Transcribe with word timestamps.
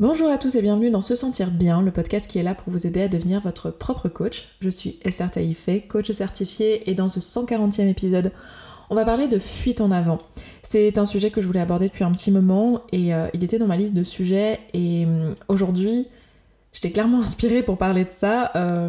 Bonjour 0.00 0.30
à 0.30 0.38
tous 0.38 0.54
et 0.54 0.62
bienvenue 0.62 0.90
dans 0.90 1.02
Se 1.02 1.14
Sentir 1.14 1.50
Bien, 1.50 1.82
le 1.82 1.90
podcast 1.90 2.26
qui 2.26 2.38
est 2.38 2.42
là 2.42 2.54
pour 2.54 2.72
vous 2.72 2.86
aider 2.86 3.02
à 3.02 3.08
devenir 3.08 3.38
votre 3.38 3.70
propre 3.70 4.08
coach. 4.08 4.48
Je 4.60 4.70
suis 4.70 4.98
Esther 5.02 5.30
Taïfé, 5.30 5.82
coach 5.82 6.10
certifiée, 6.10 6.88
et 6.88 6.94
dans 6.94 7.08
ce 7.08 7.20
140e 7.20 7.86
épisode, 7.86 8.32
on 8.88 8.94
va 8.94 9.04
parler 9.04 9.28
de 9.28 9.38
fuite 9.38 9.82
en 9.82 9.90
avant. 9.90 10.16
C'est 10.62 10.96
un 10.96 11.04
sujet 11.04 11.30
que 11.30 11.42
je 11.42 11.46
voulais 11.46 11.60
aborder 11.60 11.88
depuis 11.88 12.02
un 12.02 12.12
petit 12.12 12.30
moment 12.30 12.80
et 12.92 13.12
euh, 13.12 13.28
il 13.34 13.44
était 13.44 13.58
dans 13.58 13.66
ma 13.66 13.76
liste 13.76 13.94
de 13.94 14.02
sujets 14.02 14.60
et 14.72 15.04
hum, 15.04 15.34
aujourd'hui 15.48 16.06
J'étais 16.72 16.92
clairement 16.92 17.20
inspirée 17.20 17.62
pour 17.62 17.78
parler 17.78 18.04
de 18.04 18.10
ça 18.10 18.52
euh, 18.54 18.88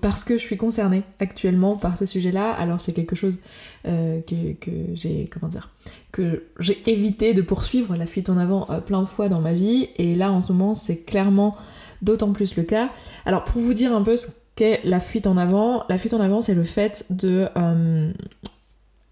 parce 0.00 0.22
que 0.22 0.34
je 0.38 0.42
suis 0.42 0.56
concernée 0.56 1.02
actuellement 1.18 1.76
par 1.76 1.98
ce 1.98 2.06
sujet-là. 2.06 2.52
Alors 2.52 2.80
c'est 2.80 2.92
quelque 2.92 3.16
chose 3.16 3.40
euh, 3.88 4.20
que, 4.20 4.70
j'ai 4.94 5.28
comment 5.28 5.48
dire 5.48 5.70
que 6.12 6.44
j'ai 6.60 6.80
évité 6.88 7.34
de 7.34 7.42
poursuivre 7.42 7.96
la 7.96 8.06
fuite 8.06 8.30
en 8.30 8.38
avant 8.38 8.70
euh, 8.70 8.80
plein 8.80 9.00
de 9.00 9.08
fois 9.08 9.28
dans 9.28 9.40
ma 9.40 9.54
vie 9.54 9.88
et 9.96 10.14
là 10.14 10.30
en 10.30 10.40
ce 10.40 10.52
moment 10.52 10.74
c'est 10.74 10.98
clairement 10.98 11.56
d'autant 12.00 12.32
plus 12.32 12.54
le 12.54 12.62
cas. 12.62 12.90
Alors 13.26 13.42
pour 13.42 13.60
vous 13.60 13.74
dire 13.74 13.92
un 13.92 14.02
peu 14.02 14.16
ce 14.16 14.28
qu'est 14.54 14.80
la 14.84 15.00
fuite 15.00 15.26
en 15.26 15.36
avant, 15.36 15.84
la 15.88 15.98
fuite 15.98 16.14
en 16.14 16.20
avant 16.20 16.40
c'est 16.40 16.54
le 16.54 16.64
fait 16.64 17.06
de 17.10 17.48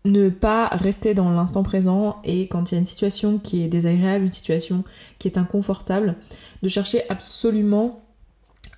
ne 0.05 0.29
pas 0.29 0.69
rester 0.69 1.15
dans 1.15 1.31
l'instant 1.31 1.63
présent 1.63 2.21
et 2.25 2.49
quand 2.49 2.71
il 2.71 2.75
y 2.75 2.77
a 2.77 2.79
une 2.79 2.85
situation 2.85 3.39
qui 3.39 3.63
est 3.63 3.69
désagréable, 3.69 4.25
une 4.25 4.33
situation 4.33 4.85
qui 5.19 5.29
est 5.29 5.39
inconfortable, 5.39 6.17
de 6.63 6.69
chercher 6.69 7.03
absolument 7.09 8.01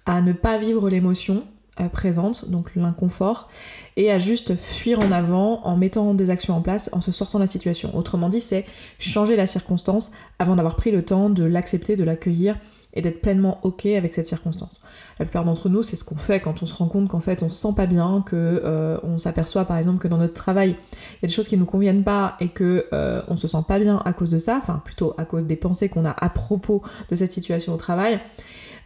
à 0.07 0.23
ne 0.23 0.33
pas 0.33 0.57
vivre 0.59 0.89
l'émotion 0.89 1.45
euh, 1.81 1.89
présente, 1.89 2.51
donc 2.51 2.75
l'inconfort, 2.75 3.49
et 3.97 4.11
à 4.11 4.19
juste 4.19 4.57
fuir 4.57 4.99
en 4.99 5.13
avant 5.13 5.63
en 5.65 5.77
mettant 5.77 6.15
des 6.15 6.31
actions 6.31 6.57
en 6.57 6.63
place, 6.63 6.91
en 6.93 7.01
se 7.01 7.13
sortant 7.13 7.39
de 7.39 7.45
la 7.45 7.49
situation. 7.49 7.97
Autrement 7.97 8.29
dit, 8.29 8.41
c'est 8.41 8.67
changer 8.99 9.37
la 9.37 9.47
circonstance 9.47 10.11
avant 10.39 10.57
d'avoir 10.57 10.75
pris 10.77 10.91
le 10.91 11.05
temps 11.05 11.31
de 11.31 11.45
l'accepter, 11.45 11.97
de 11.97 12.05
l'accueillir 12.05 12.57
et 12.95 13.03
d'être 13.03 13.21
pleinement 13.21 13.59
ok 13.63 13.87
avec 13.87 14.13
cette 14.13 14.27
circonstance. 14.27 14.81
La 15.19 15.25
plupart 15.25 15.45
d'entre 15.45 15.69
nous, 15.69 15.83
c'est 15.83 15.97
ce 15.97 16.05
qu'on 16.05 16.17
fait 16.17 16.41
quand 16.41 16.63
on 16.63 16.67
se 16.67 16.75
rend 16.75 16.87
compte 16.87 17.09
qu'en 17.09 17.21
fait 17.21 17.43
on 17.43 17.49
se 17.49 17.61
sent 17.61 17.75
pas 17.77 17.87
bien, 17.87 18.23
que 18.27 18.63
euh, 18.65 18.99
on 19.03 19.19
s'aperçoit 19.19 19.65
par 19.65 19.77
exemple 19.77 19.99
que 19.99 20.09
dans 20.09 20.19
notre 20.19 20.35
travail 20.35 20.71
il 20.71 21.23
y 21.23 21.25
a 21.25 21.29
des 21.29 21.33
choses 21.33 21.49
qui 21.49 21.57
nous 21.57 21.67
conviennent 21.67 22.05
pas 22.05 22.37
et 22.41 22.49
que 22.49 22.87
euh, 22.93 23.23
on 23.29 23.37
se 23.37 23.49
sent 23.49 23.65
pas 23.67 23.79
bien 23.79 24.03
à 24.05 24.13
cause 24.13 24.31
de 24.31 24.39
ça, 24.39 24.57
enfin 24.57 24.81
plutôt 24.85 25.15
à 25.19 25.25
cause 25.25 25.47
des 25.47 25.57
pensées 25.57 25.89
qu'on 25.89 26.05
a 26.05 26.15
à 26.19 26.29
propos 26.29 26.83
de 27.09 27.15
cette 27.15 27.33
situation 27.33 27.75
au 27.75 27.77
travail 27.77 28.21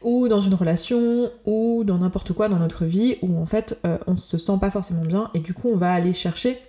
ou 0.04 0.28
dans 0.28 0.40
une 0.40 0.54
relation, 0.54 1.30
ou 1.46 1.82
dans 1.82 1.98
n'importe 1.98 2.34
quoi 2.34 2.48
dans 2.48 2.58
notre 2.58 2.84
vie, 2.84 3.16
où 3.22 3.40
en 3.40 3.46
fait 3.46 3.80
euh, 3.86 3.96
on 4.06 4.16
se 4.16 4.36
sent 4.38 4.58
pas 4.60 4.70
forcément 4.70 5.00
bien, 5.00 5.30
et 5.32 5.40
du 5.40 5.54
coup 5.54 5.70
on 5.72 5.76
va 5.76 5.92
aller 5.92 6.12
chercher 6.12 6.60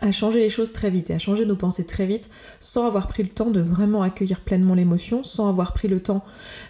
à 0.00 0.12
changer 0.12 0.40
les 0.40 0.48
choses 0.48 0.72
très 0.72 0.90
vite 0.90 1.10
et 1.10 1.14
à 1.14 1.18
changer 1.18 1.46
nos 1.46 1.56
pensées 1.56 1.86
très 1.86 2.06
vite 2.06 2.28
sans 2.60 2.86
avoir 2.86 3.08
pris 3.08 3.22
le 3.22 3.28
temps 3.28 3.50
de 3.50 3.60
vraiment 3.60 4.02
accueillir 4.02 4.40
pleinement 4.40 4.74
l'émotion, 4.74 5.24
sans 5.24 5.48
avoir 5.48 5.72
pris 5.72 5.88
le 5.88 6.00
temps 6.00 6.24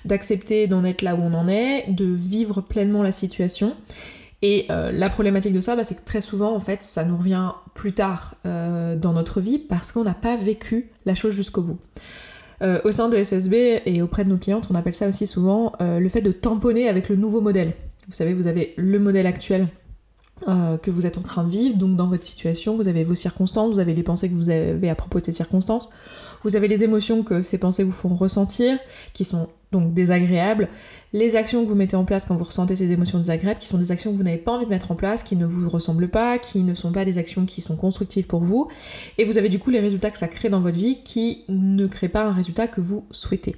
d'accepter 0.04 0.66
d'en 0.66 0.84
être 0.84 1.02
là 1.02 1.14
où 1.14 1.20
on 1.20 1.34
en 1.34 1.48
est, 1.48 1.90
de 1.90 2.04
vivre 2.04 2.60
pleinement 2.60 3.02
la 3.02 3.12
situation. 3.12 3.74
Et 4.42 4.66
euh, 4.70 4.92
la 4.92 5.08
problématique 5.08 5.52
de 5.52 5.60
ça, 5.60 5.76
bah, 5.76 5.84
c'est 5.84 5.94
que 5.94 6.04
très 6.04 6.20
souvent, 6.20 6.54
en 6.54 6.60
fait, 6.60 6.82
ça 6.82 7.04
nous 7.04 7.16
revient 7.16 7.50
plus 7.74 7.92
tard 7.92 8.36
euh, 8.44 8.94
dans 8.94 9.12
notre 9.12 9.40
vie 9.40 9.58
parce 9.58 9.92
qu'on 9.92 10.04
n'a 10.04 10.14
pas 10.14 10.36
vécu 10.36 10.90
la 11.04 11.14
chose 11.14 11.34
jusqu'au 11.34 11.62
bout. 11.62 11.78
Euh, 12.62 12.80
au 12.84 12.90
sein 12.90 13.08
de 13.08 13.16
SSB 13.16 13.82
et 13.84 14.02
auprès 14.02 14.24
de 14.24 14.30
nos 14.30 14.38
clientes, 14.38 14.68
on 14.70 14.74
appelle 14.74 14.94
ça 14.94 15.08
aussi 15.08 15.26
souvent 15.26 15.72
le 15.80 16.08
fait 16.08 16.22
de 16.22 16.32
tamponner 16.32 16.88
avec 16.88 17.08
le 17.08 17.16
nouveau 17.16 17.40
modèle. 17.40 17.72
Vous 18.08 18.14
savez, 18.14 18.34
vous 18.34 18.46
avez 18.46 18.72
le 18.76 18.98
modèle 18.98 19.26
actuel 19.26 19.66
euh, 20.48 20.76
que 20.76 20.90
vous 20.90 21.06
êtes 21.06 21.16
en 21.16 21.22
train 21.22 21.44
de 21.44 21.48
vivre, 21.48 21.78
donc 21.78 21.96
dans 21.96 22.08
votre 22.08 22.22
situation, 22.22 22.76
vous 22.76 22.88
avez 22.88 23.04
vos 23.04 23.14
circonstances, 23.14 23.72
vous 23.72 23.78
avez 23.78 23.94
les 23.94 24.02
pensées 24.02 24.28
que 24.28 24.34
vous 24.34 24.50
avez 24.50 24.90
à 24.90 24.94
propos 24.94 25.18
de 25.18 25.24
ces 25.24 25.32
circonstances, 25.32 25.88
vous 26.44 26.56
avez 26.56 26.68
les 26.68 26.84
émotions 26.84 27.22
que 27.22 27.40
ces 27.40 27.56
pensées 27.56 27.84
vous 27.84 27.92
font 27.92 28.14
ressentir, 28.14 28.78
qui 29.14 29.24
sont 29.24 29.48
donc 29.72 29.94
désagréables, 29.94 30.68
les 31.14 31.36
actions 31.36 31.64
que 31.64 31.68
vous 31.70 31.74
mettez 31.74 31.96
en 31.96 32.04
place 32.04 32.26
quand 32.26 32.36
vous 32.36 32.44
ressentez 32.44 32.76
ces 32.76 32.92
émotions 32.92 33.18
désagréables, 33.18 33.58
qui 33.58 33.66
sont 33.66 33.78
des 33.78 33.90
actions 33.92 34.12
que 34.12 34.16
vous 34.18 34.24
n'avez 34.24 34.36
pas 34.36 34.52
envie 34.52 34.66
de 34.66 34.70
mettre 34.70 34.90
en 34.90 34.94
place, 34.94 35.22
qui 35.22 35.36
ne 35.36 35.46
vous 35.46 35.70
ressemblent 35.70 36.08
pas, 36.08 36.38
qui 36.38 36.64
ne 36.64 36.74
sont 36.74 36.92
pas 36.92 37.06
des 37.06 37.16
actions 37.16 37.46
qui 37.46 37.62
sont 37.62 37.76
constructives 37.76 38.26
pour 38.26 38.40
vous, 38.40 38.68
et 39.16 39.24
vous 39.24 39.38
avez 39.38 39.48
du 39.48 39.58
coup 39.58 39.70
les 39.70 39.80
résultats 39.80 40.10
que 40.10 40.18
ça 40.18 40.28
crée 40.28 40.50
dans 40.50 40.60
votre 40.60 40.76
vie 40.76 41.02
qui 41.02 41.44
ne 41.48 41.86
créent 41.86 42.10
pas 42.10 42.24
un 42.24 42.32
résultat 42.32 42.68
que 42.68 42.82
vous 42.82 43.06
souhaitez, 43.10 43.56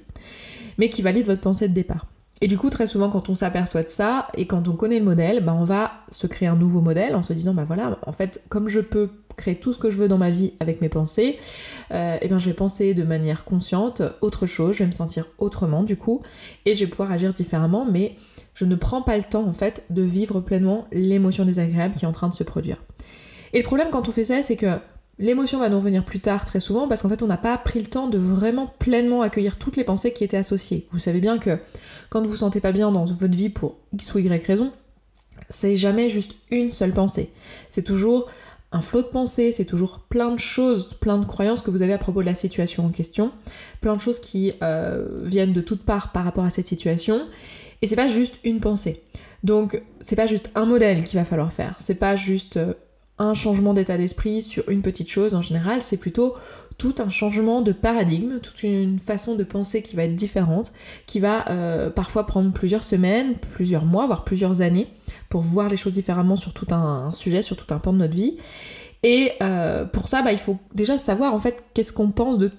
mais 0.77 0.89
qui 0.89 1.01
valide 1.01 1.25
votre 1.25 1.41
pensée 1.41 1.67
de 1.67 1.73
départ. 1.73 2.07
Et 2.41 2.47
du 2.47 2.57
coup, 2.57 2.69
très 2.69 2.87
souvent, 2.87 3.09
quand 3.09 3.29
on 3.29 3.35
s'aperçoit 3.35 3.83
de 3.83 3.89
ça 3.89 4.27
et 4.35 4.45
quand 4.47 4.67
on 4.67 4.73
connaît 4.73 4.99
le 4.99 5.05
modèle, 5.05 5.43
bah, 5.43 5.55
on 5.57 5.65
va 5.65 5.91
se 6.09 6.25
créer 6.27 6.47
un 6.47 6.55
nouveau 6.55 6.81
modèle 6.81 7.15
en 7.15 7.23
se 7.23 7.33
disant, 7.33 7.53
bah 7.53 7.65
voilà, 7.65 7.99
en 8.05 8.11
fait, 8.11 8.43
comme 8.49 8.69
je 8.69 8.79
peux 8.79 9.09
créer 9.35 9.55
tout 9.55 9.73
ce 9.73 9.79
que 9.79 9.89
je 9.89 9.97
veux 9.97 10.07
dans 10.07 10.17
ma 10.17 10.31
vie 10.31 10.53
avec 10.59 10.81
mes 10.81 10.89
pensées, 10.89 11.37
euh, 11.91 12.17
et 12.21 12.27
bien 12.27 12.39
je 12.39 12.45
vais 12.45 12.53
penser 12.53 12.93
de 12.93 13.03
manière 13.03 13.45
consciente 13.45 14.01
autre 14.21 14.45
chose, 14.45 14.75
je 14.75 14.83
vais 14.83 14.87
me 14.87 14.91
sentir 14.93 15.25
autrement 15.37 15.83
du 15.83 15.95
coup, 15.95 16.21
et 16.65 16.75
je 16.75 16.83
vais 16.83 16.89
pouvoir 16.89 17.11
agir 17.11 17.33
différemment, 17.33 17.87
mais 17.89 18.15
je 18.53 18.65
ne 18.65 18.75
prends 18.75 19.01
pas 19.01 19.17
le 19.17 19.23
temps 19.23 19.47
en 19.47 19.53
fait 19.53 19.85
de 19.89 20.01
vivre 20.01 20.41
pleinement 20.41 20.87
l'émotion 20.91 21.45
désagréable 21.45 21.95
qui 21.95 22.03
est 22.03 22.07
en 22.07 22.11
train 22.11 22.27
de 22.27 22.33
se 22.33 22.43
produire. 22.43 22.83
Et 23.53 23.59
le 23.59 23.63
problème 23.63 23.87
quand 23.91 24.09
on 24.09 24.11
fait 24.11 24.25
ça, 24.25 24.41
c'est 24.41 24.57
que 24.57 24.77
L'émotion 25.19 25.59
va 25.59 25.67
nous 25.67 25.77
revenir 25.77 26.05
plus 26.05 26.21
tard 26.21 26.45
très 26.45 26.61
souvent 26.61 26.87
parce 26.87 27.01
qu'en 27.01 27.09
fait 27.09 27.21
on 27.21 27.27
n'a 27.27 27.37
pas 27.37 27.57
pris 27.57 27.79
le 27.79 27.87
temps 27.87 28.07
de 28.07 28.17
vraiment 28.17 28.73
pleinement 28.79 29.21
accueillir 29.21 29.57
toutes 29.57 29.75
les 29.75 29.83
pensées 29.83 30.13
qui 30.13 30.23
étaient 30.23 30.37
associées. 30.37 30.87
Vous 30.91 30.99
savez 30.99 31.19
bien 31.19 31.37
que 31.37 31.59
quand 32.09 32.21
vous 32.21 32.29
vous 32.29 32.37
sentez 32.37 32.61
pas 32.61 32.71
bien 32.71 32.89
dans 32.89 33.03
votre 33.03 33.35
vie 33.35 33.49
pour 33.49 33.75
X 33.91 34.13
ou 34.15 34.19
Y 34.19 34.45
raison, 34.45 34.71
c'est 35.49 35.75
jamais 35.75 36.07
juste 36.07 36.35
une 36.51 36.71
seule 36.71 36.93
pensée. 36.93 37.31
C'est 37.69 37.83
toujours 37.83 38.29
un 38.71 38.81
flot 38.81 39.01
de 39.01 39.07
pensées, 39.07 39.51
c'est 39.51 39.65
toujours 39.65 39.99
plein 40.09 40.31
de 40.31 40.39
choses, 40.39 40.93
plein 41.01 41.17
de 41.17 41.25
croyances 41.25 41.61
que 41.61 41.71
vous 41.71 41.81
avez 41.81 41.93
à 41.93 41.97
propos 41.97 42.21
de 42.21 42.27
la 42.27 42.35
situation 42.35 42.85
en 42.85 42.89
question, 42.89 43.31
plein 43.81 43.95
de 43.95 44.01
choses 44.01 44.19
qui 44.19 44.53
euh, 44.61 45.05
viennent 45.23 45.53
de 45.53 45.61
toutes 45.61 45.83
parts 45.83 46.11
par 46.11 46.23
rapport 46.23 46.45
à 46.45 46.49
cette 46.49 46.67
situation, 46.67 47.27
et 47.81 47.87
c'est 47.87 47.95
pas 47.95 48.07
juste 48.07 48.39
une 48.43 48.59
pensée. 48.59 49.01
Donc 49.43 49.81
c'est 50.01 50.15
pas 50.15 50.27
juste 50.27 50.51
un 50.55 50.65
modèle 50.65 51.03
qu'il 51.03 51.17
va 51.17 51.25
falloir 51.25 51.51
faire, 51.51 51.77
c'est 51.79 51.95
pas 51.95 52.15
juste 52.15 52.57
euh, 52.57 52.73
un 53.19 53.33
changement 53.33 53.73
d'état 53.73 53.97
d'esprit 53.97 54.41
sur 54.41 54.67
une 54.69 54.81
petite 54.81 55.09
chose 55.09 55.33
en 55.33 55.41
général, 55.41 55.81
c'est 55.81 55.97
plutôt 55.97 56.35
tout 56.77 56.95
un 56.99 57.09
changement 57.09 57.61
de 57.61 57.73
paradigme, 57.73 58.39
toute 58.39 58.63
une 58.63 58.99
façon 58.99 59.35
de 59.35 59.43
penser 59.43 59.81
qui 59.81 59.97
va 59.97 60.05
être 60.05 60.15
différente, 60.15 60.71
qui 61.05 61.19
va 61.19 61.47
euh, 61.49 61.89
parfois 61.89 62.25
prendre 62.25 62.51
plusieurs 62.53 62.83
semaines, 62.83 63.35
plusieurs 63.35 63.83
mois, 63.83 64.07
voire 64.07 64.23
plusieurs 64.23 64.61
années 64.61 64.87
pour 65.27 65.41
voir 65.41 65.67
les 65.67 65.75
choses 65.75 65.93
différemment 65.93 66.37
sur 66.37 66.53
tout 66.53 66.67
un, 66.71 67.11
sujet, 67.11 67.41
sur 67.41 67.57
tout 67.57 67.71
un 67.73 67.79
pan 67.79 67.91
de 67.91 67.97
notre 67.97 68.15
vie. 68.15 68.37
Et 69.03 69.33
euh, 69.43 69.85
pour 69.85 70.07
ça, 70.07 70.21
bah, 70.21 70.31
il 70.31 70.39
faut 70.39 70.57
déjà 70.73 70.97
savoir 70.97 71.33
en 71.33 71.39
fait 71.39 71.63
qu'est-ce 71.73 71.91
qu'on 71.91 72.11
pense 72.11 72.37
de 72.37 72.49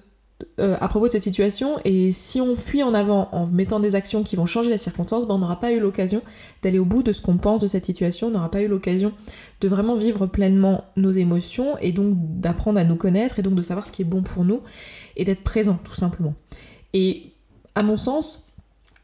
euh, 0.59 0.77
à 0.79 0.87
propos 0.87 1.07
de 1.07 1.11
cette 1.11 1.23
situation 1.23 1.79
et 1.85 2.11
si 2.11 2.41
on 2.41 2.55
fuit 2.55 2.83
en 2.83 2.93
avant 2.93 3.29
en 3.31 3.47
mettant 3.47 3.79
des 3.79 3.95
actions 3.95 4.23
qui 4.23 4.35
vont 4.35 4.45
changer 4.45 4.69
la 4.69 4.77
circonstance, 4.77 5.27
ben 5.27 5.35
on 5.35 5.39
n'aura 5.39 5.59
pas 5.59 5.71
eu 5.71 5.79
l'occasion 5.79 6.21
d'aller 6.61 6.79
au 6.79 6.85
bout 6.85 7.03
de 7.03 7.11
ce 7.11 7.21
qu'on 7.21 7.37
pense 7.37 7.59
de 7.59 7.67
cette 7.67 7.85
situation, 7.85 8.27
on 8.27 8.31
n'aura 8.31 8.51
pas 8.51 8.61
eu 8.61 8.67
l'occasion 8.67 9.13
de 9.59 9.67
vraiment 9.67 9.95
vivre 9.95 10.25
pleinement 10.25 10.85
nos 10.97 11.11
émotions 11.11 11.77
et 11.79 11.91
donc 11.91 12.15
d'apprendre 12.39 12.79
à 12.79 12.83
nous 12.83 12.95
connaître 12.95 13.39
et 13.39 13.41
donc 13.41 13.55
de 13.55 13.61
savoir 13.61 13.85
ce 13.85 13.91
qui 13.91 14.01
est 14.01 14.05
bon 14.05 14.23
pour 14.23 14.43
nous 14.43 14.61
et 15.15 15.23
d'être 15.23 15.43
présent 15.43 15.79
tout 15.83 15.95
simplement. 15.95 16.33
Et 16.93 17.31
à 17.75 17.83
mon 17.83 17.97
sens, 17.97 18.53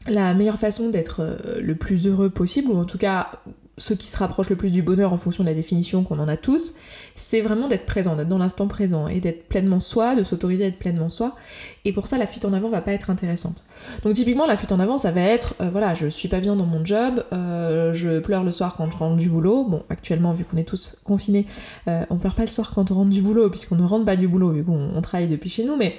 la 0.06 0.34
meilleure 0.34 0.58
façon 0.58 0.88
d'être 0.88 1.20
euh, 1.20 1.60
le 1.60 1.74
plus 1.74 2.06
heureux 2.06 2.30
possible, 2.30 2.70
ou 2.70 2.78
en 2.78 2.84
tout 2.84 2.98
cas 2.98 3.42
ce 3.78 3.94
qui 3.94 4.06
se 4.06 4.16
rapproche 4.18 4.50
le 4.50 4.56
plus 4.56 4.70
du 4.70 4.82
bonheur 4.82 5.12
en 5.12 5.18
fonction 5.18 5.42
de 5.42 5.48
la 5.48 5.54
définition 5.54 6.02
qu'on 6.02 6.18
en 6.18 6.28
a 6.28 6.36
tous, 6.36 6.74
c'est 7.14 7.40
vraiment 7.40 7.68
d'être 7.68 7.86
présent, 7.86 8.16
d'être 8.16 8.28
dans 8.28 8.38
l'instant 8.38 8.66
présent 8.68 9.08
et 9.08 9.20
d'être 9.20 9.48
pleinement 9.48 9.80
soi, 9.80 10.14
de 10.14 10.22
s'autoriser 10.22 10.64
à 10.64 10.66
être 10.68 10.78
pleinement 10.78 11.08
soi. 11.08 11.36
Et 11.84 11.92
pour 11.92 12.06
ça, 12.06 12.18
la 12.18 12.26
fuite 12.26 12.44
en 12.44 12.52
avant 12.52 12.68
va 12.68 12.80
pas 12.80 12.92
être 12.92 13.10
intéressante. 13.10 13.64
Donc 14.02 14.14
typiquement, 14.14 14.46
la 14.46 14.56
fuite 14.56 14.72
en 14.72 14.80
avant, 14.80 14.98
ça 14.98 15.10
va 15.10 15.20
être, 15.20 15.54
euh, 15.60 15.70
voilà, 15.70 15.94
je 15.94 16.06
suis 16.06 16.28
pas 16.28 16.40
bien 16.40 16.56
dans 16.56 16.66
mon 16.66 16.84
job, 16.84 17.24
euh, 17.32 17.94
je 17.94 18.18
pleure 18.18 18.44
le 18.44 18.52
soir 18.52 18.74
quand 18.74 18.90
je 18.90 18.96
rentre 18.96 19.16
du 19.16 19.28
boulot. 19.28 19.64
Bon, 19.64 19.82
actuellement, 19.88 20.32
vu 20.32 20.44
qu'on 20.44 20.56
est 20.56 20.68
tous 20.68 21.00
confinés, 21.04 21.46
euh, 21.88 22.04
on 22.10 22.16
pleure 22.16 22.34
pas 22.34 22.42
le 22.42 22.48
soir 22.48 22.72
quand 22.74 22.90
on 22.90 22.94
rentre 22.94 23.10
du 23.10 23.22
boulot, 23.22 23.48
puisqu'on 23.48 23.76
ne 23.76 23.84
rentre 23.84 24.04
pas 24.04 24.16
du 24.16 24.28
boulot, 24.28 24.50
vu 24.50 24.64
qu'on 24.64 25.00
travaille 25.00 25.28
depuis 25.28 25.50
chez 25.50 25.64
nous, 25.64 25.76
mais 25.76 25.96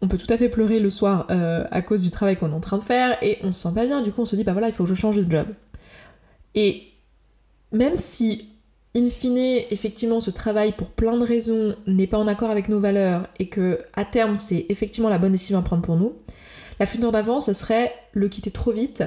on 0.00 0.08
peut 0.08 0.18
tout 0.18 0.32
à 0.32 0.36
fait 0.36 0.48
pleurer 0.48 0.80
le 0.80 0.90
soir 0.90 1.26
à 1.28 1.80
cause 1.80 2.02
du 2.02 2.10
travail 2.10 2.36
qu'on 2.36 2.50
est 2.50 2.54
en 2.54 2.60
train 2.60 2.76
de 2.76 2.82
faire 2.82 3.16
et 3.22 3.38
on 3.42 3.52
se 3.52 3.62
sent 3.62 3.74
pas 3.74 3.86
bien, 3.86 4.02
du 4.02 4.12
coup 4.12 4.20
on 4.20 4.26
se 4.26 4.36
dit 4.36 4.44
bah 4.44 4.52
voilà, 4.52 4.68
il 4.68 4.74
faut 4.74 4.84
que 4.84 4.90
je 4.90 4.94
change 4.94 5.16
de 5.16 5.30
job. 5.30 5.46
Et 6.54 6.82
même 7.74 7.96
si, 7.96 8.48
in 8.96 9.08
fine, 9.08 9.36
effectivement, 9.70 10.20
ce 10.20 10.30
travail, 10.30 10.72
pour 10.72 10.88
plein 10.88 11.16
de 11.16 11.24
raisons, 11.24 11.74
n'est 11.86 12.06
pas 12.06 12.18
en 12.18 12.26
accord 12.26 12.50
avec 12.50 12.68
nos 12.68 12.80
valeurs 12.80 13.28
et 13.38 13.48
que, 13.48 13.78
à 13.94 14.04
terme, 14.04 14.36
c'est 14.36 14.66
effectivement 14.68 15.08
la 15.08 15.18
bonne 15.18 15.32
décision 15.32 15.58
à 15.58 15.62
prendre 15.62 15.82
pour 15.82 15.96
nous, 15.96 16.14
la 16.80 16.86
fuite 16.86 17.04
avant, 17.04 17.40
ce 17.40 17.52
serait 17.52 17.92
le 18.12 18.28
quitter 18.28 18.50
trop 18.50 18.72
vite, 18.72 19.04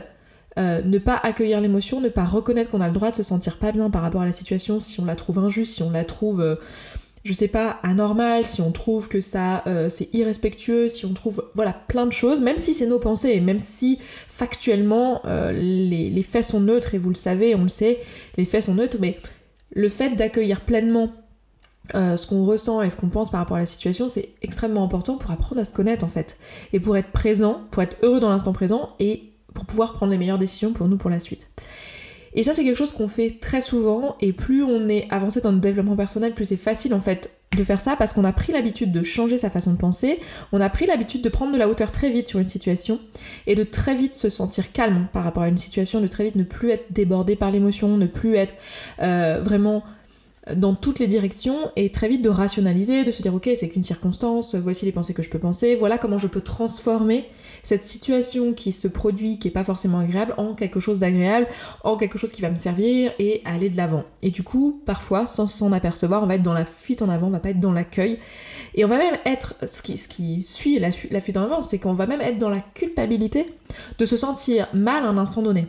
euh, 0.57 0.81
ne 0.83 0.97
pas 0.97 1.15
accueillir 1.15 1.61
l'émotion, 1.61 2.01
ne 2.01 2.09
pas 2.09 2.23
reconnaître 2.23 2.69
qu'on 2.69 2.81
a 2.81 2.87
le 2.87 2.93
droit 2.93 3.11
de 3.11 3.15
se 3.15 3.23
sentir 3.23 3.57
pas 3.57 3.71
bien 3.71 3.89
par 3.89 4.01
rapport 4.01 4.21
à 4.21 4.25
la 4.25 4.31
situation 4.31 4.79
si 4.79 4.99
on 4.99 5.05
la 5.05 5.15
trouve 5.15 5.39
injuste, 5.39 5.75
si 5.75 5.83
on 5.83 5.91
la 5.91 6.05
trouve 6.05 6.41
euh, 6.41 6.55
je 7.23 7.33
sais 7.33 7.47
pas, 7.47 7.79
anormal, 7.83 8.45
si 8.45 8.61
on 8.61 8.71
trouve 8.71 9.07
que 9.07 9.21
ça 9.21 9.63
euh, 9.67 9.89
c'est 9.89 10.13
irrespectueux, 10.13 10.87
si 10.87 11.05
on 11.05 11.13
trouve 11.13 11.43
voilà 11.55 11.73
plein 11.73 12.05
de 12.05 12.11
choses, 12.11 12.41
même 12.41 12.57
si 12.57 12.73
c'est 12.73 12.87
nos 12.87 12.99
pensées, 12.99 13.39
même 13.41 13.59
si 13.59 13.99
factuellement 14.27 15.21
euh, 15.25 15.51
les, 15.51 16.09
les, 16.09 16.23
faits 16.23 16.45
sont 16.45 16.59
neutres, 16.59 16.95
et 16.95 16.97
vous 16.97 17.09
le 17.09 17.15
savez, 17.15 17.55
on 17.55 17.63
le 17.63 17.67
sait, 17.67 17.99
les 18.37 18.45
faits 18.45 18.63
sont 18.63 18.75
neutres, 18.75 18.97
mais 18.99 19.17
le 19.71 19.89
fait 19.89 20.11
d'accueillir 20.15 20.61
pleinement 20.61 21.11
ce 21.93 22.27
qu'on 22.27 22.45
ressent 22.45 22.81
et 22.81 22.89
ce 22.89 22.97
qu'on 22.97 23.07
pense 23.07 23.29
par 23.31 23.39
rapport 23.39 23.55
à 23.55 23.61
la 23.61 23.65
situation, 23.65 24.09
c'est 24.09 24.33
extrêmement 24.41 24.83
important 24.83 25.17
pour 25.17 25.31
apprendre 25.31 25.61
à 25.61 25.63
se 25.63 25.73
connaître 25.73 26.03
en 26.03 26.09
fait. 26.09 26.37
Et 26.73 26.81
pour 26.81 26.97
être 26.97 27.11
présent, 27.11 27.61
pour 27.71 27.81
être 27.81 27.95
heureux 28.03 28.19
dans 28.19 28.27
l'instant 28.29 28.51
présent 28.51 28.89
et 28.99 29.31
pour 29.53 29.65
pouvoir 29.65 29.93
prendre 29.93 30.11
les 30.11 30.17
meilleures 30.17 30.37
décisions 30.37 30.73
pour 30.73 30.87
nous 30.87 30.97
pour 30.97 31.09
la 31.09 31.21
suite. 31.21 31.47
Et 32.37 32.43
ça, 32.43 32.53
c'est 32.53 32.63
quelque 32.63 32.77
chose 32.77 32.93
qu'on 32.93 33.07
fait 33.07 33.37
très 33.41 33.61
souvent, 33.61 34.15
et 34.21 34.31
plus 34.31 34.63
on 34.63 34.87
est 34.87 35.07
avancé 35.09 35.41
dans 35.41 35.51
le 35.51 35.57
développement 35.57 35.95
personnel, 35.95 36.35
plus 36.35 36.45
c'est 36.45 36.55
facile 36.55 36.93
en 36.93 36.99
fait 36.99 37.31
de 37.57 37.63
faire 37.63 37.81
ça. 37.81 37.95
Parce 37.95 38.13
qu'on 38.13 38.23
a 38.23 38.31
pris 38.31 38.53
l'habitude 38.53 38.91
de 38.91 39.01
changer 39.01 39.39
sa 39.39 39.49
façon 39.49 39.71
de 39.71 39.77
penser, 39.77 40.19
on 40.51 40.61
a 40.61 40.69
pris 40.69 40.85
l'habitude 40.85 41.23
de 41.23 41.29
prendre 41.29 41.51
de 41.51 41.57
la 41.57 41.67
hauteur 41.67 41.91
très 41.91 42.11
vite 42.11 42.27
sur 42.27 42.37
une 42.37 42.47
situation. 42.47 42.99
Et 43.47 43.55
de 43.55 43.63
très 43.63 43.95
vite 43.95 44.15
se 44.15 44.29
sentir 44.29 44.71
calme 44.71 45.07
par 45.13 45.23
rapport 45.23 45.41
à 45.41 45.47
une 45.47 45.57
situation, 45.57 45.99
de 45.99 46.05
très 46.05 46.25
vite 46.25 46.35
ne 46.35 46.43
plus 46.43 46.69
être 46.69 46.85
débordé 46.91 47.35
par 47.35 47.49
l'émotion, 47.49 47.97
ne 47.97 48.05
plus 48.05 48.35
être 48.35 48.53
euh, 49.01 49.41
vraiment 49.41 49.83
dans 50.55 50.75
toutes 50.75 50.99
les 50.99 51.07
directions 51.07 51.71
et 51.75 51.91
très 51.91 52.07
vite 52.07 52.21
de 52.21 52.29
rationaliser, 52.29 53.03
de 53.03 53.11
se 53.11 53.21
dire 53.21 53.33
ok 53.33 53.49
c'est 53.55 53.69
qu'une 53.69 53.81
circonstance, 53.83 54.55
voici 54.55 54.85
les 54.85 54.91
pensées 54.91 55.13
que 55.13 55.23
je 55.23 55.29
peux 55.29 55.39
penser, 55.39 55.75
voilà 55.75 55.97
comment 55.97 56.17
je 56.17 56.27
peux 56.27 56.41
transformer 56.41 57.25
cette 57.63 57.83
situation 57.83 58.53
qui 58.53 58.71
se 58.71 58.87
produit, 58.87 59.39
qui 59.39 59.49
est 59.49 59.51
pas 59.51 59.63
forcément 59.63 59.99
agréable, 59.99 60.33
en 60.37 60.53
quelque 60.53 60.79
chose 60.79 60.99
d'agréable, 60.99 61.47
en 61.83 61.97
quelque 61.97 62.17
chose 62.17 62.31
qui 62.31 62.41
va 62.41 62.49
me 62.49 62.57
servir 62.57 63.11
et 63.19 63.41
aller 63.45 63.69
de 63.69 63.77
l'avant. 63.77 64.03
Et 64.21 64.31
du 64.31 64.43
coup, 64.43 64.81
parfois, 64.85 65.25
sans 65.25 65.47
s'en 65.47 65.71
apercevoir, 65.71 66.23
on 66.23 66.27
va 66.27 66.35
être 66.35 66.43
dans 66.43 66.53
la 66.53 66.65
fuite 66.65 67.01
en 67.01 67.09
avant, 67.09 67.27
on 67.27 67.31
va 67.31 67.39
pas 67.39 67.49
être 67.49 67.59
dans 67.59 67.73
l'accueil. 67.73 68.19
Et 68.75 68.85
on 68.85 68.87
va 68.87 68.97
même 68.97 69.17
être, 69.25 69.55
ce 69.67 69.81
qui, 69.81 69.97
ce 69.97 70.07
qui 70.07 70.41
suit 70.41 70.79
la, 70.79 70.89
la 71.11 71.21
fuite 71.21 71.37
en 71.37 71.43
avant, 71.43 71.61
c'est 71.61 71.79
qu'on 71.79 71.93
va 71.93 72.07
même 72.07 72.21
être 72.21 72.37
dans 72.37 72.49
la 72.49 72.61
culpabilité 72.61 73.45
de 73.97 74.05
se 74.05 74.15
sentir 74.15 74.67
mal 74.73 75.03
à 75.03 75.07
un 75.07 75.17
instant 75.17 75.41
donné 75.41 75.67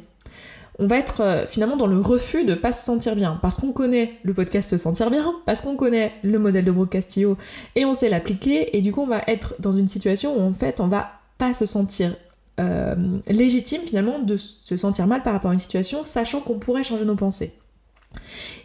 on 0.79 0.87
va 0.87 0.99
être 0.99 1.23
euh, 1.23 1.47
finalement 1.47 1.77
dans 1.77 1.87
le 1.87 2.01
refus 2.01 2.45
de 2.45 2.55
pas 2.55 2.73
se 2.73 2.85
sentir 2.85 3.17
bien 3.17 3.39
parce 3.43 3.59
qu'on 3.59 3.73
connaît 3.73 4.15
le 4.23 4.33
podcast 4.33 4.71
se 4.71 4.79
sentir 4.79 5.11
bien, 5.11 5.35
parce 5.45 5.61
qu'on 5.61 5.77
connaît 5.77 6.13
le 6.23 6.39
modèle 6.39 6.65
de 6.65 6.71
Brooke 6.71 6.91
Castillo 6.91 7.37
et 7.75 7.85
on 7.85 7.93
sait 7.93 8.09
l'appliquer 8.09 8.77
et 8.77 8.81
du 8.81 8.93
coup 8.93 9.03
on 9.03 9.07
va 9.07 9.23
être 9.27 9.55
dans 9.59 9.73
une 9.73 9.89
situation 9.89 10.39
où 10.39 10.49
en 10.49 10.53
fait 10.53 10.81
on 10.81 10.87
va 10.87 11.11
pas 11.37 11.53
se 11.53 11.67
sentir 11.67 12.17
euh, 12.61 12.95
légitime 13.29 13.83
finalement 13.83 14.19
de 14.19 14.37
se 14.37 14.77
sentir 14.77 15.07
mal 15.07 15.23
par 15.23 15.33
rapport 15.33 15.51
à 15.51 15.55
une 15.55 15.61
situation 15.61 16.03
sachant 16.05 16.41
qu'on 16.41 16.59
pourrait 16.59 16.85
changer 16.85 17.05
nos 17.05 17.17
pensées. 17.17 17.53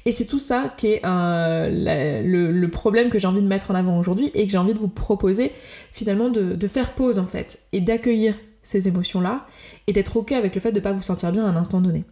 Et 0.06 0.12
c'est 0.12 0.25
tout 0.25 0.39
ça 0.39 0.74
qui 0.77 0.88
est 0.88 1.01
euh, 1.06 2.24
le, 2.24 2.68
problème 2.69 3.10
que 3.10 3.19
j'ai 3.19 3.27
envie 3.27 3.42
de 3.42 3.48
mettre 3.48 3.71
en 3.71 3.75
avant 3.75 4.00
aujourd'hui 4.00 4.31
et 4.33 4.45
que 4.45 4.51
j'ai 4.51 4.57
envie 4.57 4.74
de 4.74 4.80
vous 4.80 4.88
proposer 4.88 5.51
finalement 5.92 6.30
de, 6.30 6.56
de 6.56 6.68
faire 6.68 6.94
pause 6.94 7.19
en 7.19 7.27
fait 7.27 7.60
et 7.71 7.81
d'accueillir 7.81 8.36
ces 8.63 8.88
émotions-là 8.88 9.45
et 9.88 9.94
d'être 9.94 10.15
ok 10.18 10.31
avec 10.31 10.56
le 10.56 10.62
fait 10.62 10.71
de 10.71 10.80
ne 10.80 10.83
pas 10.83 10.94
vous 10.94 11.01
sentir 11.01 11.31
bien 11.31 11.45
à 11.45 11.50
un 11.50 11.56
instant 11.56 11.81
donné. 11.81 12.06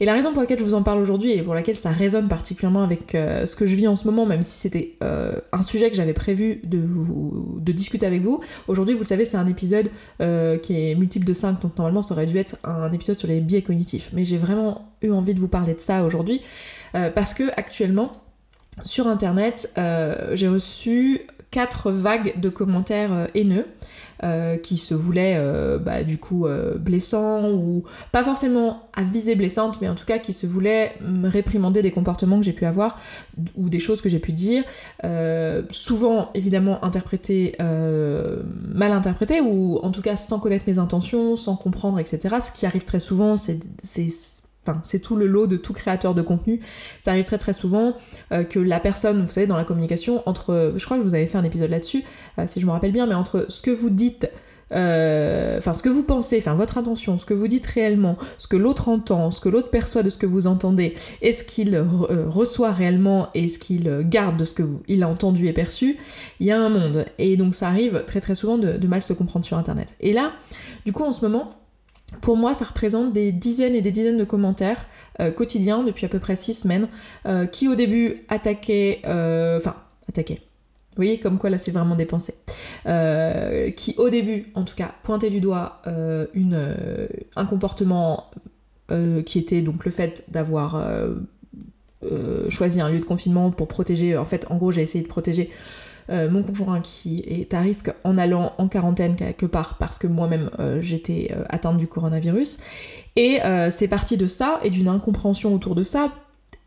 Et 0.00 0.04
la 0.04 0.12
raison 0.12 0.32
pour 0.32 0.42
laquelle 0.42 0.58
je 0.58 0.64
vous 0.64 0.74
en 0.74 0.82
parle 0.82 0.98
aujourd'hui 0.98 1.32
et 1.32 1.42
pour 1.42 1.54
laquelle 1.54 1.76
ça 1.76 1.90
résonne 1.90 2.28
particulièrement 2.28 2.82
avec 2.82 3.14
euh, 3.14 3.46
ce 3.46 3.56
que 3.56 3.66
je 3.66 3.74
vis 3.74 3.88
en 3.88 3.96
ce 3.96 4.04
moment, 4.06 4.26
même 4.26 4.42
si 4.42 4.58
c'était 4.58 4.96
euh, 5.02 5.34
un 5.52 5.62
sujet 5.62 5.90
que 5.90 5.96
j'avais 5.96 6.12
prévu 6.12 6.60
de, 6.64 6.78
vous, 6.78 7.58
de 7.60 7.72
discuter 7.72 8.06
avec 8.06 8.22
vous, 8.22 8.40
aujourd'hui 8.68 8.94
vous 8.94 9.00
le 9.00 9.06
savez 9.06 9.24
c'est 9.24 9.38
un 9.38 9.46
épisode 9.46 9.90
euh, 10.20 10.58
qui 10.58 10.90
est 10.90 10.94
multiple 10.94 11.26
de 11.26 11.32
5, 11.32 11.60
donc 11.60 11.76
normalement 11.78 12.02
ça 12.02 12.14
aurait 12.14 12.26
dû 12.26 12.36
être 12.36 12.56
un 12.64 12.92
épisode 12.92 13.16
sur 13.16 13.28
les 13.28 13.40
biais 13.40 13.62
cognitifs. 13.62 14.10
Mais 14.12 14.24
j'ai 14.24 14.36
vraiment 14.36 14.92
eu 15.02 15.10
envie 15.10 15.34
de 15.34 15.40
vous 15.40 15.48
parler 15.48 15.74
de 15.74 15.80
ça 15.80 16.04
aujourd'hui 16.04 16.42
parce 16.92 17.34
que 17.34 17.44
actuellement 17.56 18.12
sur 18.82 19.08
internet 19.08 19.72
j'ai 20.32 20.48
reçu 20.48 21.22
quatre 21.54 21.92
vagues 21.92 22.40
de 22.40 22.48
commentaires 22.48 23.28
haineux. 23.34 23.66
Euh, 24.22 24.56
qui 24.56 24.78
se 24.78 24.94
voulait 24.94 25.34
euh, 25.36 25.76
bah, 25.76 26.04
du 26.04 26.18
coup 26.18 26.46
euh, 26.46 26.78
blessant 26.78 27.50
ou 27.50 27.82
pas 28.12 28.22
forcément 28.22 28.88
à 28.94 29.02
visée 29.02 29.34
blessante 29.34 29.80
mais 29.82 29.88
en 29.88 29.96
tout 29.96 30.04
cas 30.04 30.18
qui 30.18 30.32
se 30.32 30.46
voulait 30.46 30.92
me 31.02 31.28
réprimander 31.28 31.82
des 31.82 31.90
comportements 31.90 32.38
que 32.38 32.44
j'ai 32.44 32.52
pu 32.52 32.64
avoir 32.64 33.00
ou 33.56 33.68
des 33.68 33.80
choses 33.80 34.00
que 34.00 34.08
j'ai 34.08 34.20
pu 34.20 34.32
dire 34.32 34.62
souvent 35.70 36.30
évidemment 36.34 36.78
mal 36.80 36.92
interprétées 38.92 39.40
ou 39.40 39.80
en 39.82 39.90
tout 39.90 40.02
cas 40.02 40.14
sans 40.14 40.38
connaître 40.38 40.64
mes 40.68 40.78
intentions 40.78 41.36
sans 41.36 41.56
comprendre 41.56 41.98
etc 41.98 42.36
ce 42.40 42.52
qui 42.52 42.66
arrive 42.66 42.84
très 42.84 43.00
souvent 43.00 43.34
c'est 43.36 43.58
Enfin, 44.66 44.80
c'est 44.82 45.00
tout 45.00 45.16
le 45.16 45.26
lot 45.26 45.46
de 45.46 45.56
tout 45.56 45.72
créateur 45.72 46.14
de 46.14 46.22
contenu. 46.22 46.60
Ça 47.02 47.10
arrive 47.10 47.24
très 47.24 47.38
très 47.38 47.52
souvent 47.52 47.94
euh, 48.32 48.44
que 48.44 48.58
la 48.58 48.80
personne, 48.80 49.20
vous 49.20 49.32
savez, 49.32 49.46
dans 49.46 49.56
la 49.56 49.64
communication, 49.64 50.22
entre, 50.26 50.72
je 50.76 50.84
crois 50.84 50.96
que 50.96 51.02
vous 51.02 51.14
avez 51.14 51.26
fait 51.26 51.38
un 51.38 51.44
épisode 51.44 51.70
là-dessus, 51.70 52.04
euh, 52.38 52.46
si 52.46 52.60
je 52.60 52.66
me 52.66 52.70
rappelle 52.70 52.92
bien, 52.92 53.06
mais 53.06 53.14
entre 53.14 53.46
ce 53.48 53.60
que 53.60 53.70
vous 53.70 53.90
dites, 53.90 54.30
euh, 54.72 55.58
enfin 55.58 55.74
ce 55.74 55.82
que 55.82 55.90
vous 55.90 56.02
pensez, 56.02 56.38
enfin 56.38 56.54
votre 56.54 56.78
intention, 56.78 57.18
ce 57.18 57.26
que 57.26 57.34
vous 57.34 57.46
dites 57.46 57.66
réellement, 57.66 58.16
ce 58.38 58.48
que 58.48 58.56
l'autre 58.56 58.88
entend, 58.88 59.30
ce 59.30 59.40
que 59.40 59.50
l'autre 59.50 59.68
perçoit 59.68 60.02
de 60.02 60.08
ce 60.08 60.16
que 60.16 60.24
vous 60.24 60.46
entendez, 60.46 60.94
et 61.20 61.32
ce 61.32 61.44
qu'il 61.44 61.78
reçoit 61.78 62.72
réellement 62.72 63.28
et 63.34 63.50
ce 63.50 63.58
qu'il 63.58 64.00
garde 64.08 64.38
de 64.38 64.46
ce 64.46 64.54
que 64.54 64.62
vous, 64.62 64.82
il 64.88 65.02
a 65.02 65.08
entendu 65.08 65.46
et 65.46 65.52
perçu, 65.52 65.98
il 66.40 66.46
y 66.46 66.50
a 66.50 66.58
un 66.58 66.70
monde. 66.70 67.04
Et 67.18 67.36
donc 67.36 67.54
ça 67.54 67.68
arrive 67.68 68.04
très 68.06 68.22
très 68.22 68.34
souvent 68.34 68.56
de 68.56 68.86
mal 68.86 69.02
se 69.02 69.12
comprendre 69.12 69.44
sur 69.44 69.58
Internet. 69.58 69.94
Et 70.00 70.14
là, 70.14 70.32
du 70.86 70.92
coup, 70.92 71.04
en 71.04 71.12
ce 71.12 71.20
moment, 71.20 71.50
pour 72.20 72.36
moi, 72.36 72.54
ça 72.54 72.64
représente 72.64 73.12
des 73.12 73.32
dizaines 73.32 73.74
et 73.74 73.80
des 73.80 73.90
dizaines 73.90 74.16
de 74.16 74.24
commentaires 74.24 74.86
euh, 75.20 75.30
quotidiens 75.30 75.82
depuis 75.82 76.06
à 76.06 76.08
peu 76.08 76.18
près 76.18 76.36
six 76.36 76.54
semaines 76.54 76.88
euh, 77.26 77.46
qui 77.46 77.68
au 77.68 77.74
début 77.74 78.24
attaquaient, 78.28 79.00
euh, 79.06 79.58
enfin 79.58 79.76
attaquaient. 80.08 80.40
Vous 80.90 80.96
voyez 81.02 81.18
comme 81.18 81.38
quoi 81.38 81.50
là 81.50 81.58
c'est 81.58 81.72
vraiment 81.72 81.96
dépensé. 81.96 82.34
qui 83.76 83.94
au 83.98 84.10
début, 84.10 84.46
en 84.54 84.62
tout 84.62 84.76
cas, 84.76 84.94
pointaient 85.02 85.30
du 85.30 85.40
doigt 85.40 85.82
un 85.86 87.46
comportement 87.46 88.30
qui 89.26 89.40
était 89.40 89.60
donc 89.60 89.84
le 89.84 89.90
fait 89.90 90.24
d'avoir 90.28 90.86
choisi 92.48 92.80
un 92.80 92.90
lieu 92.90 93.00
de 93.00 93.04
confinement 93.04 93.50
pour 93.50 93.66
protéger. 93.66 94.16
En 94.16 94.24
fait, 94.24 94.46
en 94.52 94.56
gros, 94.56 94.70
j'ai 94.70 94.82
essayé 94.82 95.02
de 95.02 95.08
protéger 95.08 95.50
euh, 96.10 96.28
mon 96.30 96.42
conjoint 96.42 96.80
qui 96.80 97.24
est 97.26 97.54
à 97.54 97.60
risque 97.60 97.90
en 98.04 98.18
allant 98.18 98.52
en 98.58 98.68
quarantaine 98.68 99.16
quelque 99.16 99.46
part 99.46 99.78
parce 99.78 99.98
que 99.98 100.06
moi-même 100.06 100.50
euh, 100.58 100.80
j'étais 100.80 101.32
euh, 101.34 101.44
atteinte 101.48 101.78
du 101.78 101.86
coronavirus. 101.86 102.58
Et 103.16 103.38
c'est 103.70 103.86
parti 103.86 104.16
de 104.16 104.26
ça 104.26 104.58
et 104.64 104.70
d'une 104.70 104.88
incompréhension 104.88 105.54
autour 105.54 105.76
de 105.76 105.84
ça. 105.84 106.10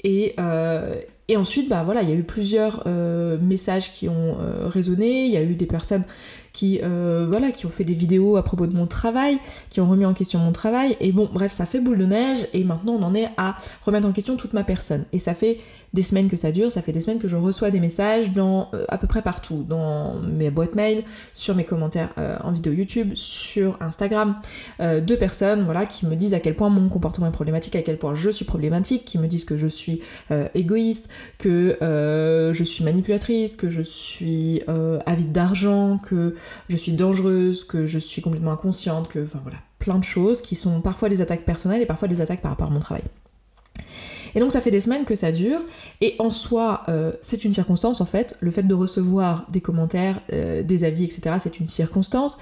Et, 0.05 0.33
ensuite, 1.35 1.67
bah 1.67 1.83
voilà, 1.83 2.03
il 2.03 2.09
y 2.09 2.13
a 2.13 2.15
eu 2.15 2.23
plusieurs 2.23 2.87
messages 3.41 3.91
qui 3.91 4.07
ont 4.07 4.37
résonné. 4.69 5.25
Il 5.25 5.31
y 5.33 5.35
a 5.35 5.43
eu 5.43 5.55
des 5.55 5.65
personnes 5.65 6.05
qui, 6.57 6.79
voilà, 6.81 7.51
qui 7.51 7.65
ont 7.65 7.69
fait 7.69 7.83
des 7.83 7.93
vidéos 7.93 8.37
à 8.37 8.43
propos 8.43 8.67
de 8.67 8.75
mon 8.75 8.87
travail, 8.87 9.39
qui 9.69 9.81
ont 9.81 9.89
remis 9.89 10.05
en 10.05 10.13
question 10.13 10.39
mon 10.39 10.51
travail. 10.51 10.97
Et 10.99 11.11
bon, 11.11 11.29
bref, 11.31 11.51
ça 11.51 11.65
fait 11.65 11.79
boule 11.79 11.97
de 11.97 12.05
neige. 12.05 12.47
Et 12.53 12.63
maintenant, 12.63 12.93
on 12.93 13.03
en 13.03 13.13
est 13.13 13.29
à 13.37 13.55
remettre 13.85 14.07
en 14.07 14.11
question 14.11 14.35
toute 14.35 14.53
ma 14.53 14.63
personne. 14.63 15.05
Et 15.13 15.19
ça 15.19 15.33
fait 15.33 15.57
des 15.93 16.01
semaines 16.01 16.27
que 16.27 16.35
ça 16.35 16.51
dure, 16.51 16.71
ça 16.71 16.81
fait 16.81 16.91
des 16.91 17.01
semaines 17.01 17.19
que 17.19 17.27
je 17.27 17.35
reçois 17.35 17.71
des 17.71 17.79
messages 17.79 18.31
dans 18.31 18.69
euh, 18.73 18.85
à 18.89 18.97
peu 18.97 19.07
près 19.07 19.21
partout, 19.21 19.65
dans 19.67 20.15
mes 20.21 20.51
boîtes 20.51 20.75
mail, 20.75 21.03
sur 21.33 21.55
mes 21.55 21.63
commentaires 21.63 22.09
euh, 22.17 22.37
en 22.43 22.51
vidéo 22.51 22.73
YouTube, 22.73 23.11
sur 23.15 23.77
Instagram, 23.81 24.35
euh, 24.79 25.01
de 25.01 25.15
personnes 25.15 25.63
voilà 25.63 25.85
qui 25.85 26.05
me 26.05 26.15
disent 26.15 26.33
à 26.33 26.39
quel 26.39 26.53
point 26.53 26.69
mon 26.69 26.89
comportement 26.89 27.27
est 27.27 27.31
problématique, 27.31 27.75
à 27.75 27.81
quel 27.81 27.97
point 27.97 28.15
je 28.15 28.29
suis 28.29 28.45
problématique, 28.45 29.05
qui 29.05 29.17
me 29.17 29.27
disent 29.27 29.45
que 29.45 29.57
je 29.57 29.67
suis 29.67 30.01
égoïste, 30.53 31.09
que 31.37 31.77
je 31.81 32.63
suis 32.63 32.83
manipulatrice, 32.83 33.55
que 33.55 33.69
je 33.69 33.81
suis 33.81 34.61
avide 35.05 35.31
d'argent, 35.31 35.97
que 35.97 36.35
je 36.69 36.77
suis 36.77 36.91
dangereuse, 36.91 37.63
que 37.63 37.85
je 37.85 37.99
suis 37.99 38.21
complètement 38.21 38.51
inconsciente, 38.51 39.07
que 39.07 39.23
enfin 39.23 39.39
voilà, 39.43 39.57
plein 39.79 39.97
de 39.97 40.03
choses 40.03 40.41
qui 40.41 40.55
sont 40.55 40.81
parfois 40.81 41.09
des 41.09 41.21
attaques 41.21 41.45
personnelles 41.45 41.81
et 41.81 41.85
parfois 41.85 42.07
des 42.07 42.21
attaques 42.21 42.41
par 42.41 42.51
rapport 42.51 42.67
à 42.67 42.71
mon 42.71 42.79
travail. 42.79 43.03
Et 44.35 44.39
donc 44.39 44.51
ça 44.51 44.61
fait 44.61 44.71
des 44.71 44.81
semaines 44.81 45.05
que 45.05 45.15
ça 45.15 45.31
dure, 45.31 45.59
et 46.01 46.15
en 46.19 46.29
soi, 46.29 46.83
euh, 46.89 47.11
c'est 47.21 47.43
une 47.45 47.53
circonstance 47.53 48.01
en 48.01 48.05
fait, 48.05 48.35
le 48.39 48.51
fait 48.51 48.63
de 48.63 48.73
recevoir 48.73 49.47
des 49.49 49.61
commentaires, 49.61 50.21
euh, 50.33 50.63
des 50.63 50.83
avis, 50.83 51.05
etc., 51.05 51.37
c'est 51.39 51.59
une 51.59 51.67
circonstance. 51.67 52.37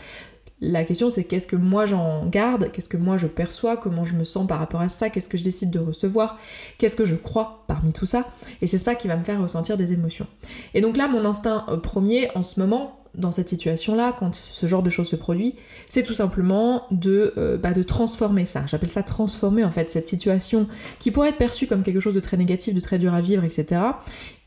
La 0.62 0.84
question 0.84 1.10
c'est 1.10 1.26
qu'est-ce 1.26 1.48
que 1.48 1.56
moi 1.56 1.86
j'en 1.86 2.26
garde, 2.26 2.72
qu'est-ce 2.72 2.90
que 2.90 2.98
moi 2.98 3.18
je 3.18 3.28
perçois, 3.28 3.78
comment 3.78 4.04
je 4.04 4.16
me 4.16 4.24
sens 4.24 4.48
par 4.48 4.60
rapport 4.60 4.82
à 4.82 4.90
ça, 4.90 5.10
qu'est-ce 5.10 5.30
que 5.30 5.38
je 5.38 5.44
décide 5.44 5.70
de 5.70 5.80
recevoir, 5.80 6.40
qu'est-ce 6.78 6.96
que 6.96 7.06
je 7.06 7.16
crois 7.16 7.64
parmi 7.68 7.94
tout 7.94 8.06
ça, 8.06 8.26
et 8.62 8.68
c'est 8.68 8.78
ça 8.78 8.96
qui 8.96 9.08
va 9.08 9.18
me 9.18 9.24
faire 9.24 9.42
ressentir 9.42 9.78
des 9.78 9.94
émotions. 9.94 10.28
Et 10.74 10.82
donc 10.82 10.98
là, 10.98 11.08
mon 11.08 11.24
instinct 11.26 11.66
euh, 11.70 11.78
premier 11.78 12.30
en 12.36 12.42
ce 12.42 12.60
moment, 12.60 13.00
dans 13.18 13.32
cette 13.32 13.50
situation-là, 13.50 14.16
quand 14.18 14.36
ce 14.36 14.66
genre 14.66 14.84
de 14.84 14.90
choses 14.90 15.08
se 15.08 15.16
produit, 15.16 15.56
c'est 15.88 16.04
tout 16.04 16.14
simplement 16.14 16.84
de, 16.92 17.34
euh, 17.38 17.58
bah, 17.58 17.74
de 17.74 17.84
transformer 17.84 18.46
ça. 18.46 18.66
J'appelle 18.68 18.90
ça 18.90 19.04
transformer 19.04 19.64
en 19.64 19.72
fait 19.72 19.90
cette 19.90 20.08
situation 20.08 20.68
qui 21.00 21.12
pourrait 21.12 21.30
être 21.30 21.38
perçue 21.38 21.68
comme 21.68 21.84
quelque 21.84 22.00
chose 22.00 22.16
de 22.16 22.20
très 22.20 22.38
négatif, 22.38 22.74
de 22.74 22.80
très 22.80 23.00
dur 23.00 23.14
à 23.14 23.22
vivre, 23.22 23.44
etc. 23.44 23.82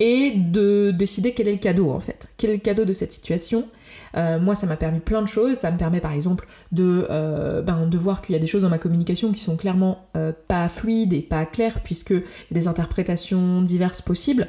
Et 0.00 0.32
de 0.36 0.90
décider 0.90 1.34
quel 1.34 1.48
est 1.48 1.52
le 1.52 1.58
cadeau 1.58 1.90
en 1.90 2.00
fait. 2.00 2.28
Quel 2.36 2.50
est 2.50 2.54
le 2.54 2.60
cadeau 2.60 2.84
de 2.84 2.92
cette 2.92 3.12
situation 3.12 3.66
euh, 4.16 4.38
moi, 4.38 4.54
ça 4.54 4.66
m'a 4.66 4.76
permis 4.76 5.00
plein 5.00 5.22
de 5.22 5.28
choses. 5.28 5.56
Ça 5.56 5.70
me 5.70 5.78
permet 5.78 6.00
par 6.00 6.12
exemple 6.12 6.46
de, 6.72 7.06
euh, 7.10 7.62
ben, 7.62 7.86
de 7.86 7.98
voir 7.98 8.20
qu'il 8.20 8.34
y 8.34 8.36
a 8.36 8.38
des 8.38 8.46
choses 8.46 8.62
dans 8.62 8.68
ma 8.68 8.78
communication 8.78 9.32
qui 9.32 9.40
sont 9.40 9.56
clairement 9.56 10.06
euh, 10.16 10.32
pas 10.48 10.68
fluides 10.68 11.12
et 11.12 11.20
pas 11.20 11.44
claires, 11.46 11.80
puisque 11.82 12.10
y 12.10 12.14
a 12.16 12.54
des 12.54 12.68
interprétations 12.68 13.62
diverses 13.62 14.02
possibles. 14.02 14.48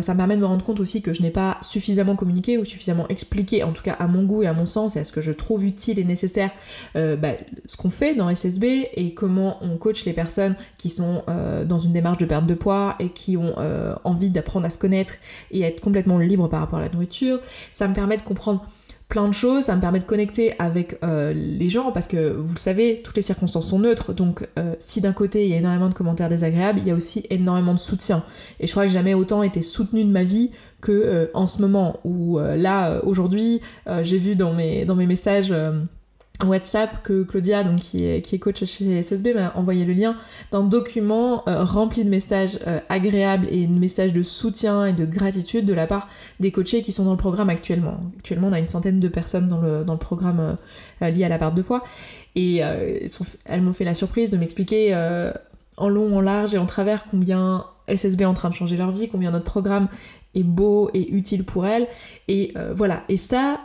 ça 0.00 0.12
me 0.12 0.18
permet 0.18 0.36
de 0.36 0.40
me 0.40 0.46
rendre 0.46 0.64
compte 0.64 0.80
aussi 0.80 1.02
que 1.02 1.12
je 1.12 1.22
n'ai 1.22 1.30
pas 1.30 1.56
suffisamment 1.60 2.16
communiqué 2.16 2.58
ou 2.58 2.64
suffisamment 2.64 3.06
expliqué, 3.08 3.62
en 3.62 3.72
tout 3.72 3.82
cas 3.82 3.92
à 3.92 4.06
mon 4.06 4.24
goût 4.24 4.42
et 4.42 4.46
à 4.46 4.52
mon 4.52 4.66
sens, 4.66 4.96
et 4.96 5.00
à 5.00 5.04
ce 5.04 5.12
que 5.12 5.20
je 5.20 5.32
trouve 5.32 5.64
utile 5.64 5.98
et 5.98 6.04
nécessaire, 6.04 6.50
ben, 6.94 7.36
ce 7.66 7.76
qu'on 7.76 7.90
fait 7.90 8.14
dans 8.14 8.28
SSB 8.34 8.88
et 8.94 9.14
comment 9.14 9.58
on 9.62 9.76
coach 9.76 10.04
les 10.04 10.12
personnes 10.12 10.54
qui 10.78 10.90
sont 10.90 11.22
dans 11.66 11.78
une 11.78 11.92
démarche 11.92 12.18
de 12.18 12.26
perte 12.26 12.46
de 12.46 12.54
poids 12.54 12.96
et 12.98 13.10
qui 13.10 13.36
ont 13.36 13.54
envie 14.04 14.30
d'apprendre 14.30 14.66
à 14.66 14.70
se 14.70 14.78
connaître 14.78 15.14
et 15.50 15.62
être 15.62 15.80
complètement 15.80 16.18
libre 16.18 16.48
par 16.48 16.60
rapport 16.60 16.78
à 16.78 16.82
la 16.82 16.88
nourriture. 16.88 17.40
Ça 17.72 17.88
me 17.88 17.94
permet 17.94 18.16
de 18.16 18.22
comprendre 18.22 18.64
plein 19.10 19.28
de 19.28 19.34
choses, 19.34 19.64
ça 19.64 19.76
me 19.76 19.80
permet 19.80 19.98
de 19.98 20.04
connecter 20.04 20.54
avec 20.58 20.98
euh, 21.02 21.34
les 21.34 21.68
gens 21.68 21.92
parce 21.92 22.06
que 22.06 22.30
vous 22.30 22.54
le 22.54 22.58
savez, 22.58 23.02
toutes 23.04 23.16
les 23.16 23.22
circonstances 23.22 23.68
sont 23.68 23.80
neutres, 23.80 24.14
donc 24.14 24.48
euh, 24.58 24.74
si 24.78 25.02
d'un 25.02 25.12
côté 25.12 25.44
il 25.44 25.50
y 25.50 25.54
a 25.54 25.56
énormément 25.58 25.88
de 25.88 25.94
commentaires 25.94 26.30
désagréables, 26.30 26.78
il 26.78 26.88
y 26.88 26.92
a 26.92 26.94
aussi 26.94 27.26
énormément 27.28 27.74
de 27.74 27.78
soutien. 27.80 28.24
Et 28.60 28.66
je 28.66 28.72
crois 28.72 28.86
que 28.86 28.92
jamais 28.92 29.12
autant 29.12 29.42
été 29.42 29.60
soutenue 29.60 30.04
de 30.04 30.10
ma 30.10 30.22
vie 30.22 30.52
que 30.80 30.92
euh, 30.92 31.26
en 31.34 31.46
ce 31.46 31.60
moment 31.60 31.98
où 32.04 32.38
là 32.38 33.00
aujourd'hui 33.04 33.60
j'ai 34.02 34.18
vu 34.18 34.36
dans 34.36 34.54
mes, 34.54 34.84
dans 34.84 34.94
mes 34.94 35.06
messages 35.06 35.52
WhatsApp 36.44 37.02
que 37.02 37.22
Claudia, 37.22 37.62
donc 37.62 37.80
qui 37.80 38.04
est, 38.04 38.38
coach 38.38 38.64
chez 38.64 39.02
SSB, 39.02 39.34
m'a 39.34 39.52
envoyé 39.54 39.84
le 39.84 39.92
lien 39.92 40.16
d'un 40.50 40.62
document 40.62 41.42
euh, 41.48 41.64
rempli 41.64 42.04
de 42.04 42.08
messages 42.08 42.58
euh, 42.66 42.80
agréables 42.88 43.46
et 43.50 43.66
de 43.66 43.78
messages 43.78 44.12
de 44.12 44.22
soutien 44.22 44.86
et 44.86 44.92
de 44.92 45.04
gratitude 45.04 45.64
de 45.66 45.74
la 45.74 45.86
part 45.86 46.08
des 46.38 46.52
coachés 46.52 46.82
qui 46.82 46.92
sont 46.92 47.04
dans 47.04 47.12
le 47.12 47.16
programme 47.16 47.50
actuellement. 47.50 48.00
Actuellement, 48.18 48.48
on 48.48 48.52
a 48.52 48.58
une 48.58 48.68
centaine 48.68 49.00
de 49.00 49.08
personnes 49.08 49.48
dans 49.48 49.60
le, 49.60 49.84
dans 49.84 49.92
le 49.92 49.98
programme 49.98 50.56
euh, 51.02 51.10
lié 51.10 51.24
à 51.24 51.28
la 51.28 51.38
part 51.38 51.52
de 51.52 51.62
poids. 51.62 51.84
Et 52.36 52.58
elles 52.58 53.60
m'ont 53.60 53.72
fait 53.72 53.84
la 53.84 53.94
surprise 53.94 54.30
de 54.30 54.36
m'expliquer 54.36 54.94
en 55.76 55.88
long, 55.88 56.16
en 56.16 56.20
large 56.20 56.54
et 56.54 56.58
en 56.58 56.66
travers 56.66 57.06
combien 57.10 57.66
SSB 57.88 58.20
est 58.20 58.24
en 58.24 58.34
train 58.34 58.50
de 58.50 58.54
changer 58.54 58.76
leur 58.76 58.92
vie, 58.92 59.08
combien 59.08 59.32
notre 59.32 59.46
programme 59.46 59.88
est 60.36 60.44
beau 60.44 60.90
et 60.94 61.12
utile 61.12 61.42
pour 61.42 61.66
elles. 61.66 61.88
Et 62.28 62.54
voilà. 62.72 63.02
Et 63.08 63.16
ça, 63.16 63.58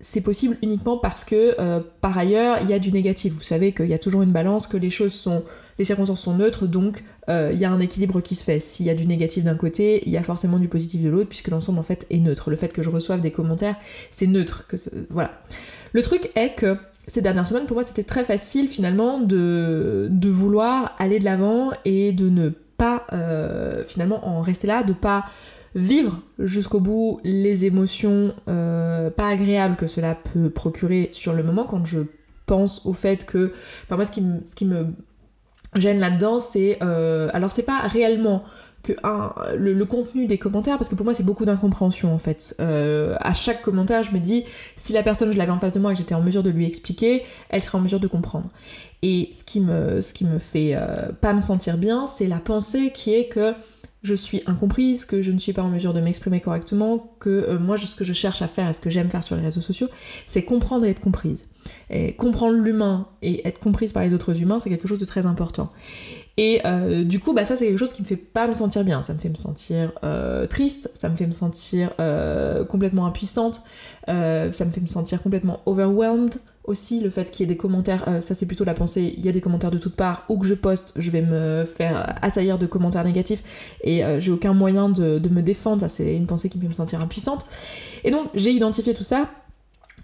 c'est 0.00 0.22
possible 0.22 0.56
uniquement 0.62 0.96
parce 0.96 1.24
que 1.24 1.54
euh, 1.60 1.80
par 2.00 2.16
ailleurs 2.16 2.58
il 2.62 2.70
y 2.70 2.72
a 2.72 2.78
du 2.78 2.90
négatif. 2.90 3.34
Vous 3.34 3.42
savez 3.42 3.72
qu'il 3.72 3.86
y 3.86 3.94
a 3.94 3.98
toujours 3.98 4.22
une 4.22 4.32
balance, 4.32 4.66
que 4.66 4.76
les 4.76 4.90
choses 4.90 5.12
sont, 5.12 5.44
les 5.78 5.84
circonstances 5.84 6.22
sont 6.22 6.34
neutres, 6.34 6.66
donc 6.66 7.04
euh, 7.28 7.50
il 7.52 7.58
y 7.58 7.64
a 7.64 7.70
un 7.70 7.80
équilibre 7.80 8.20
qui 8.20 8.34
se 8.34 8.44
fait. 8.44 8.60
S'il 8.60 8.86
y 8.86 8.90
a 8.90 8.94
du 8.94 9.06
négatif 9.06 9.44
d'un 9.44 9.54
côté, 9.54 10.02
il 10.06 10.12
y 10.12 10.16
a 10.16 10.22
forcément 10.22 10.58
du 10.58 10.68
positif 10.68 11.02
de 11.02 11.08
l'autre, 11.08 11.28
puisque 11.28 11.48
l'ensemble 11.48 11.78
en 11.78 11.82
fait 11.82 12.06
est 12.10 12.18
neutre. 12.18 12.50
Le 12.50 12.56
fait 12.56 12.72
que 12.72 12.82
je 12.82 12.90
reçoive 12.90 13.20
des 13.20 13.30
commentaires, 13.30 13.76
c'est 14.10 14.26
neutre. 14.26 14.66
Que 14.66 14.76
voilà. 15.10 15.42
Le 15.92 16.02
truc 16.02 16.30
est 16.34 16.54
que 16.54 16.76
ces 17.06 17.20
dernières 17.20 17.46
semaines, 17.46 17.66
pour 17.66 17.76
moi, 17.76 17.84
c'était 17.84 18.02
très 18.02 18.24
facile 18.24 18.68
finalement 18.68 19.20
de, 19.20 20.10
vouloir 20.24 20.94
aller 20.98 21.18
de 21.18 21.24
l'avant 21.24 21.72
et 21.84 22.12
de 22.12 22.28
ne 22.28 22.48
pas 22.48 23.06
euh, 23.12 23.84
finalement 23.84 24.26
en 24.26 24.42
rester 24.42 24.66
là, 24.66 24.82
de 24.82 24.92
pas 24.92 25.24
vivre 25.74 26.20
jusqu'au 26.38 26.80
bout 26.80 27.20
les 27.22 27.64
émotions 27.64 28.34
euh, 28.48 29.10
pas 29.10 29.28
agréables 29.28 29.76
que 29.76 29.86
cela 29.86 30.14
peut 30.14 30.50
procurer 30.50 31.08
sur 31.12 31.32
le 31.32 31.42
moment 31.42 31.64
quand 31.64 31.84
je 31.84 32.00
pense 32.46 32.84
au 32.86 32.92
fait 32.92 33.24
que... 33.24 33.52
Enfin 33.84 33.96
moi 33.96 34.04
ce 34.04 34.10
qui, 34.10 34.22
me, 34.22 34.44
ce 34.44 34.54
qui 34.54 34.64
me 34.64 34.86
gêne 35.76 36.00
là-dedans 36.00 36.38
c'est... 36.38 36.78
Euh, 36.82 37.28
alors 37.32 37.50
c'est 37.50 37.62
pas 37.62 37.78
réellement 37.80 38.42
que 38.82 38.94
un, 39.04 39.34
le, 39.56 39.84
contenu 39.84 40.24
des 40.24 40.38
commentaires, 40.38 40.78
parce 40.78 40.88
que 40.88 40.94
pour 40.94 41.04
moi 41.04 41.12
c'est 41.12 41.22
beaucoup 41.22 41.44
d'incompréhension 41.44 42.14
en 42.14 42.18
fait. 42.18 42.56
Euh, 42.60 43.14
à 43.20 43.34
chaque 43.34 43.60
commentaire, 43.60 44.02
je 44.02 44.10
me 44.10 44.18
dis, 44.18 44.44
si 44.74 44.94
la 44.94 45.02
personne 45.02 45.30
je 45.32 45.36
l'avais 45.36 45.52
en 45.52 45.58
face 45.58 45.74
de 45.74 45.78
moi 45.78 45.90
et 45.90 45.94
que 45.94 45.98
j'étais 45.98 46.14
en 46.14 46.22
mesure 46.22 46.42
de 46.42 46.48
lui 46.48 46.66
expliquer, 46.66 47.24
elle 47.50 47.62
serait 47.62 47.76
en 47.76 47.82
mesure 47.82 48.00
de 48.00 48.06
comprendre. 48.06 48.48
Et 49.02 49.28
ce 49.32 49.44
qui 49.44 49.60
me, 49.60 50.00
ce 50.00 50.14
qui 50.14 50.24
me 50.24 50.38
fait 50.38 50.78
pas 51.20 51.34
me 51.34 51.40
sentir 51.40 51.76
bien, 51.76 52.06
c'est 52.06 52.26
la 52.26 52.38
pensée 52.38 52.90
qui 52.90 53.14
est 53.14 53.28
que 53.28 53.54
je 54.02 54.14
suis 54.14 54.42
incomprise, 54.46 55.04
que 55.04 55.20
je 55.20 55.30
ne 55.30 55.38
suis 55.38 55.52
pas 55.52 55.62
en 55.62 55.68
mesure 55.68 55.92
de 55.92 56.00
m'exprimer 56.00 56.40
correctement, 56.40 57.14
que 57.18 57.28
euh, 57.28 57.58
moi 57.58 57.76
ce 57.76 57.94
que 57.94 58.04
je 58.04 58.12
cherche 58.12 58.40
à 58.40 58.48
faire 58.48 58.68
et 58.68 58.72
ce 58.72 58.80
que 58.80 58.88
j'aime 58.88 59.10
faire 59.10 59.22
sur 59.22 59.36
les 59.36 59.42
réseaux 59.42 59.60
sociaux, 59.60 59.88
c'est 60.26 60.42
comprendre 60.42 60.86
et 60.86 60.90
être 60.90 61.00
comprise. 61.00 61.44
Et 61.90 62.14
comprendre 62.14 62.56
l'humain 62.56 63.08
et 63.20 63.46
être 63.46 63.58
comprise 63.58 63.92
par 63.92 64.02
les 64.02 64.14
autres 64.14 64.40
humains, 64.40 64.58
c'est 64.58 64.70
quelque 64.70 64.88
chose 64.88 64.98
de 64.98 65.04
très 65.04 65.26
important. 65.26 65.68
Et 66.38 66.62
euh, 66.64 67.04
du 67.04 67.20
coup, 67.20 67.34
bah, 67.34 67.44
ça 67.44 67.56
c'est 67.56 67.66
quelque 67.66 67.78
chose 67.78 67.92
qui 67.92 68.00
me 68.00 68.06
fait 68.06 68.16
pas 68.16 68.46
me 68.48 68.54
sentir 68.54 68.82
bien. 68.84 69.02
Ça 69.02 69.12
me 69.12 69.18
fait 69.18 69.28
me 69.28 69.34
sentir 69.34 69.92
euh, 70.02 70.46
triste, 70.46 70.90
ça 70.94 71.10
me 71.10 71.14
fait 71.14 71.26
me 71.26 71.32
sentir 71.32 71.90
complètement 72.68 73.04
impuissante, 73.04 73.62
ça 74.06 74.64
me 74.64 74.70
fait 74.70 74.80
me 74.80 74.86
sentir 74.86 75.22
complètement 75.22 75.60
overwhelmed, 75.66 76.36
aussi 76.70 77.00
le 77.00 77.10
fait 77.10 77.30
qu'il 77.30 77.40
y 77.40 77.44
ait 77.44 77.52
des 77.52 77.56
commentaires, 77.56 78.04
euh, 78.08 78.20
ça 78.20 78.34
c'est 78.34 78.46
plutôt 78.46 78.64
la 78.64 78.74
pensée, 78.74 79.12
il 79.18 79.26
y 79.26 79.28
a 79.28 79.32
des 79.32 79.40
commentaires 79.40 79.72
de 79.72 79.78
toutes 79.78 79.96
parts, 79.96 80.24
ou 80.28 80.38
que 80.38 80.46
je 80.46 80.54
poste, 80.54 80.92
je 80.96 81.10
vais 81.10 81.20
me 81.20 81.64
faire 81.64 82.16
assaillir 82.22 82.58
de 82.58 82.66
commentaires 82.66 83.04
négatifs 83.04 83.42
et 83.82 84.04
euh, 84.04 84.20
j'ai 84.20 84.30
aucun 84.30 84.54
moyen 84.54 84.88
de, 84.88 85.28
me 85.28 85.42
défendre, 85.42 85.82
ça 85.82 85.88
c'est 85.88 86.14
une 86.14 86.26
pensée 86.26 86.48
qui 86.48 86.58
me 86.58 86.62
fait 86.62 86.68
me 86.68 86.72
sentir 86.72 87.00
impuissante. 87.00 87.44
Et 88.04 88.10
donc 88.10 88.28
j'ai 88.34 88.52
identifié 88.52 88.94
tout 88.94 89.02
ça. 89.02 89.28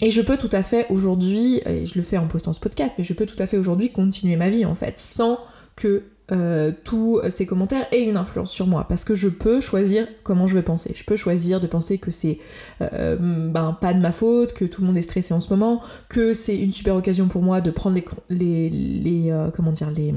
Et 0.02 0.10
je 0.10 0.20
peux 0.20 0.36
tout 0.36 0.50
à 0.52 0.62
fait 0.62 0.86
aujourd'hui, 0.90 1.62
et 1.64 1.86
je 1.86 1.94
le 1.94 2.02
fais 2.02 2.18
en 2.18 2.26
postant 2.26 2.52
ce 2.52 2.60
podcast, 2.60 2.92
mais 2.98 3.04
je 3.04 3.14
peux 3.14 3.24
tout 3.24 3.42
à 3.42 3.46
fait 3.46 3.56
aujourd'hui 3.56 3.92
continuer 3.92 4.36
ma 4.36 4.50
vie 4.50 4.66
en 4.66 4.74
fait, 4.74 4.98
sans 4.98 5.38
que 5.74 6.02
euh, 6.32 6.72
tous 6.82 7.20
ces 7.30 7.46
commentaires 7.46 7.86
aient 7.92 8.02
une 8.02 8.16
influence 8.16 8.50
sur 8.50 8.66
moi 8.66 8.86
parce 8.88 9.04
que 9.04 9.14
je 9.14 9.28
peux 9.28 9.60
choisir 9.60 10.08
comment 10.24 10.48
je 10.48 10.56
vais 10.56 10.62
penser. 10.62 10.92
Je 10.96 11.04
peux 11.04 11.14
choisir 11.14 11.60
de 11.60 11.68
penser 11.68 11.98
que 11.98 12.10
c'est 12.10 12.38
euh, 12.80 13.16
ben, 13.16 13.76
pas 13.80 13.94
de 13.94 14.00
ma 14.00 14.10
faute, 14.10 14.52
que 14.52 14.64
tout 14.64 14.80
le 14.80 14.88
monde 14.88 14.96
est 14.96 15.02
stressé 15.02 15.34
en 15.34 15.40
ce 15.40 15.50
moment, 15.50 15.80
que 16.08 16.34
c'est 16.34 16.58
une 16.58 16.72
super 16.72 16.96
occasion 16.96 17.28
pour 17.28 17.42
moi 17.42 17.60
de 17.60 17.70
prendre 17.70 18.00
les, 18.28 18.70
les, 18.70 19.30
euh, 19.30 19.50
comment 19.54 19.70
dire 19.70 19.90
les 19.90 20.12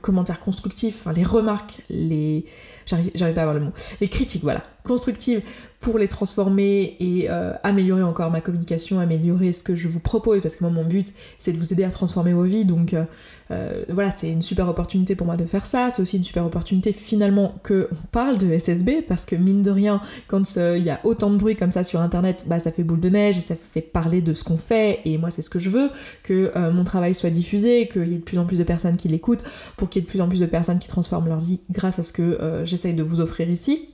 commentaires 0.00 0.40
constructifs, 0.40 1.06
les 1.14 1.24
remarques, 1.24 1.82
les 1.90 2.44
j'arrive 2.86 3.34
pas 3.34 3.40
à 3.40 3.44
avoir 3.44 3.54
le 3.54 3.60
mot, 3.60 3.72
les 4.00 4.08
critiques, 4.08 4.42
voilà, 4.42 4.62
constructives 4.84 5.42
pour 5.80 5.98
les 5.98 6.08
transformer 6.08 6.96
et 6.98 7.30
euh, 7.30 7.52
améliorer 7.62 8.02
encore 8.02 8.30
ma 8.30 8.40
communication, 8.40 8.98
améliorer 8.98 9.52
ce 9.52 9.62
que 9.62 9.74
je 9.74 9.88
vous 9.88 10.00
propose, 10.00 10.40
parce 10.40 10.56
que 10.56 10.64
moi 10.64 10.72
mon 10.72 10.84
but 10.84 11.12
c'est 11.38 11.52
de 11.52 11.58
vous 11.58 11.72
aider 11.72 11.84
à 11.84 11.90
transformer 11.90 12.32
vos 12.32 12.42
vies, 12.42 12.64
donc 12.64 12.94
euh, 12.94 13.04
euh, 13.52 13.84
voilà, 13.88 14.10
c'est 14.10 14.28
une 14.28 14.42
super 14.42 14.68
opportunité 14.68 15.14
pour 15.14 15.26
moi 15.26 15.36
de 15.36 15.44
faire 15.44 15.66
ça, 15.66 15.90
c'est 15.90 16.02
aussi 16.02 16.16
une 16.16 16.24
super 16.24 16.44
opportunité 16.44 16.92
finalement 16.92 17.54
que 17.62 17.88
on 17.92 18.06
parle 18.10 18.38
de 18.38 18.58
SSB, 18.58 19.02
parce 19.06 19.24
que 19.24 19.36
mine 19.36 19.62
de 19.62 19.70
rien, 19.70 20.00
quand 20.26 20.56
il 20.56 20.82
y 20.82 20.90
a 20.90 21.00
autant 21.04 21.30
de 21.30 21.36
bruit 21.36 21.54
comme 21.54 21.72
ça 21.72 21.84
sur 21.84 22.00
internet, 22.00 22.44
bah 22.46 22.58
ça 22.58 22.72
fait 22.72 22.82
boule 22.82 23.00
de 23.00 23.08
neige 23.08 23.38
et 23.38 23.40
ça 23.40 23.54
fait 23.54 23.80
parler 23.80 24.20
de 24.20 24.34
ce 24.34 24.42
qu'on 24.42 24.56
fait, 24.56 25.00
et 25.04 25.16
moi 25.16 25.30
c'est 25.30 25.42
ce 25.42 25.50
que 25.50 25.60
je 25.60 25.70
veux, 25.70 25.90
que 26.24 26.52
mon 26.70 26.84
travail 26.84 27.14
soit 27.14 27.30
diffusé, 27.30 27.88
qu'il 27.88 28.08
y 28.08 28.14
ait 28.14 28.18
de 28.18 28.24
plus 28.24 28.38
en 28.38 28.44
plus 28.44 28.58
de 28.58 28.64
personnes 28.64 28.96
qui 28.96 29.08
l'écoutent, 29.08 29.44
pour 29.76 29.88
qu'il 29.88 30.02
y 30.02 30.02
ait 30.02 30.06
de 30.06 30.10
plus 30.10 30.20
en 30.20 30.28
plus 30.28 30.40
de 30.40 30.46
personnes 30.46 30.80
qui 30.80 30.88
transforment 30.88 31.28
leur 31.28 31.40
vie 31.40 31.60
grâce 31.70 31.98
à 31.98 32.02
ce 32.02 32.12
que 32.12 32.62
j'essaye 32.64 32.94
de 32.94 33.02
vous 33.02 33.20
offrir 33.20 33.48
ici. 33.48 33.88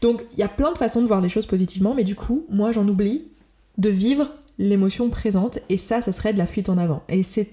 Donc 0.00 0.24
il 0.32 0.38
y 0.38 0.42
a 0.42 0.48
plein 0.48 0.72
de 0.72 0.78
façons 0.78 1.02
de 1.02 1.06
voir 1.06 1.20
les 1.20 1.28
choses 1.28 1.46
positivement, 1.46 1.94
mais 1.94 2.04
du 2.04 2.14
coup, 2.14 2.46
moi 2.48 2.72
j'en 2.72 2.86
oublie 2.86 3.28
de 3.78 3.88
vivre 3.88 4.32
l'émotion 4.58 5.08
présente, 5.08 5.60
et 5.68 5.76
ça, 5.76 6.00
ça 6.00 6.12
serait 6.12 6.32
de 6.32 6.38
la 6.38 6.46
fuite 6.46 6.68
en 6.68 6.78
avant. 6.78 7.02
Et 7.08 7.22
c'est 7.22 7.48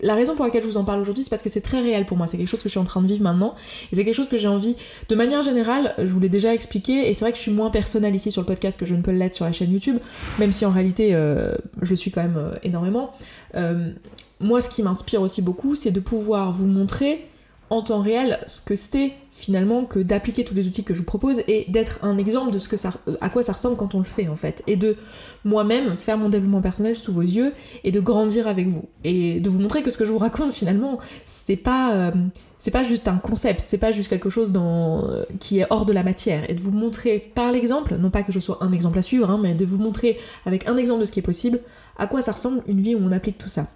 la 0.00 0.14
raison 0.14 0.34
pour 0.34 0.44
laquelle 0.44 0.62
je 0.62 0.68
vous 0.68 0.76
en 0.76 0.84
parle 0.84 1.00
aujourd'hui, 1.00 1.24
c'est 1.24 1.30
parce 1.30 1.42
que 1.42 1.48
c'est 1.48 1.60
très 1.60 1.80
réel 1.80 2.06
pour 2.06 2.16
moi. 2.16 2.26
C'est 2.26 2.36
quelque 2.36 2.48
chose 2.48 2.60
que 2.60 2.68
je 2.68 2.72
suis 2.72 2.80
en 2.80 2.84
train 2.84 3.02
de 3.02 3.06
vivre 3.06 3.22
maintenant. 3.22 3.54
Et 3.92 3.96
c'est 3.96 4.04
quelque 4.04 4.14
chose 4.14 4.28
que 4.28 4.36
j'ai 4.36 4.48
envie, 4.48 4.76
de 5.08 5.14
manière 5.14 5.42
générale, 5.42 5.94
je 5.98 6.06
vous 6.06 6.20
l'ai 6.20 6.28
déjà 6.28 6.52
expliqué. 6.52 7.08
Et 7.08 7.14
c'est 7.14 7.24
vrai 7.24 7.32
que 7.32 7.38
je 7.38 7.42
suis 7.42 7.52
moins 7.52 7.70
personnelle 7.70 8.14
ici 8.14 8.30
sur 8.30 8.42
le 8.42 8.46
podcast 8.46 8.78
que 8.78 8.86
je 8.86 8.94
ne 8.94 9.02
peux 9.02 9.12
l'être 9.12 9.34
sur 9.34 9.44
la 9.44 9.52
chaîne 9.52 9.70
YouTube, 9.70 9.98
même 10.38 10.52
si 10.52 10.64
en 10.66 10.70
réalité, 10.70 11.14
euh, 11.14 11.52
je 11.82 11.94
suis 11.94 12.10
quand 12.10 12.22
même 12.22 12.36
euh, 12.36 12.54
énormément. 12.62 13.12
Euh, 13.54 13.92
moi, 14.40 14.60
ce 14.60 14.68
qui 14.68 14.82
m'inspire 14.82 15.22
aussi 15.22 15.42
beaucoup, 15.42 15.74
c'est 15.74 15.92
de 15.92 16.00
pouvoir 16.00 16.52
vous 16.52 16.66
montrer 16.66 17.26
en 17.70 17.82
temps 17.82 18.00
réel 18.00 18.38
ce 18.46 18.60
que 18.60 18.76
c'est 18.76 19.12
finalement 19.36 19.84
que 19.84 19.98
d'appliquer 19.98 20.44
tous 20.44 20.54
les 20.54 20.66
outils 20.66 20.82
que 20.82 20.94
je 20.94 21.00
vous 21.00 21.04
propose 21.04 21.40
et 21.46 21.66
d'être 21.68 21.98
un 22.02 22.16
exemple 22.16 22.50
de 22.50 22.58
ce 22.58 22.68
que 22.68 22.78
ça, 22.78 22.94
à 23.20 23.28
quoi 23.28 23.42
ça 23.42 23.52
ressemble 23.52 23.76
quand 23.76 23.94
on 23.94 23.98
le 23.98 24.04
fait 24.04 24.28
en 24.28 24.36
fait. 24.36 24.62
Et 24.66 24.76
de 24.76 24.96
moi-même 25.44 25.94
faire 25.96 26.16
mon 26.16 26.30
développement 26.30 26.62
personnel 26.62 26.96
sous 26.96 27.12
vos 27.12 27.20
yeux 27.20 27.52
et 27.84 27.92
de 27.92 28.00
grandir 28.00 28.48
avec 28.48 28.68
vous. 28.68 28.86
Et 29.04 29.38
de 29.40 29.50
vous 29.50 29.58
montrer 29.58 29.82
que 29.82 29.90
ce 29.90 29.98
que 29.98 30.06
je 30.06 30.10
vous 30.10 30.18
raconte 30.18 30.52
finalement 30.54 30.98
c'est 31.26 31.56
pas 31.56 31.92
euh, 31.92 32.10
c'est 32.56 32.70
pas 32.70 32.82
juste 32.82 33.08
un 33.08 33.18
concept 33.18 33.60
c'est 33.60 33.76
pas 33.76 33.92
juste 33.92 34.08
quelque 34.08 34.30
chose 34.30 34.52
dans, 34.52 35.06
euh, 35.06 35.24
qui 35.38 35.58
est 35.58 35.66
hors 35.68 35.84
de 35.84 35.92
la 35.92 36.02
matière. 36.02 36.48
Et 36.50 36.54
de 36.54 36.60
vous 36.60 36.72
montrer 36.72 37.30
par 37.34 37.52
l'exemple 37.52 37.96
non 37.96 38.08
pas 38.08 38.22
que 38.22 38.32
je 38.32 38.40
sois 38.40 38.58
un 38.62 38.72
exemple 38.72 38.98
à 38.98 39.02
suivre 39.02 39.30
hein, 39.30 39.38
mais 39.40 39.54
de 39.54 39.66
vous 39.66 39.78
montrer 39.78 40.18
avec 40.46 40.66
un 40.66 40.78
exemple 40.78 41.00
de 41.00 41.04
ce 41.04 41.12
qui 41.12 41.18
est 41.18 41.22
possible 41.22 41.60
à 41.98 42.06
quoi 42.06 42.22
ça 42.22 42.32
ressemble 42.32 42.62
une 42.66 42.80
vie 42.80 42.94
où 42.94 43.00
on 43.02 43.12
applique 43.12 43.36
tout 43.36 43.48
ça. 43.48 43.66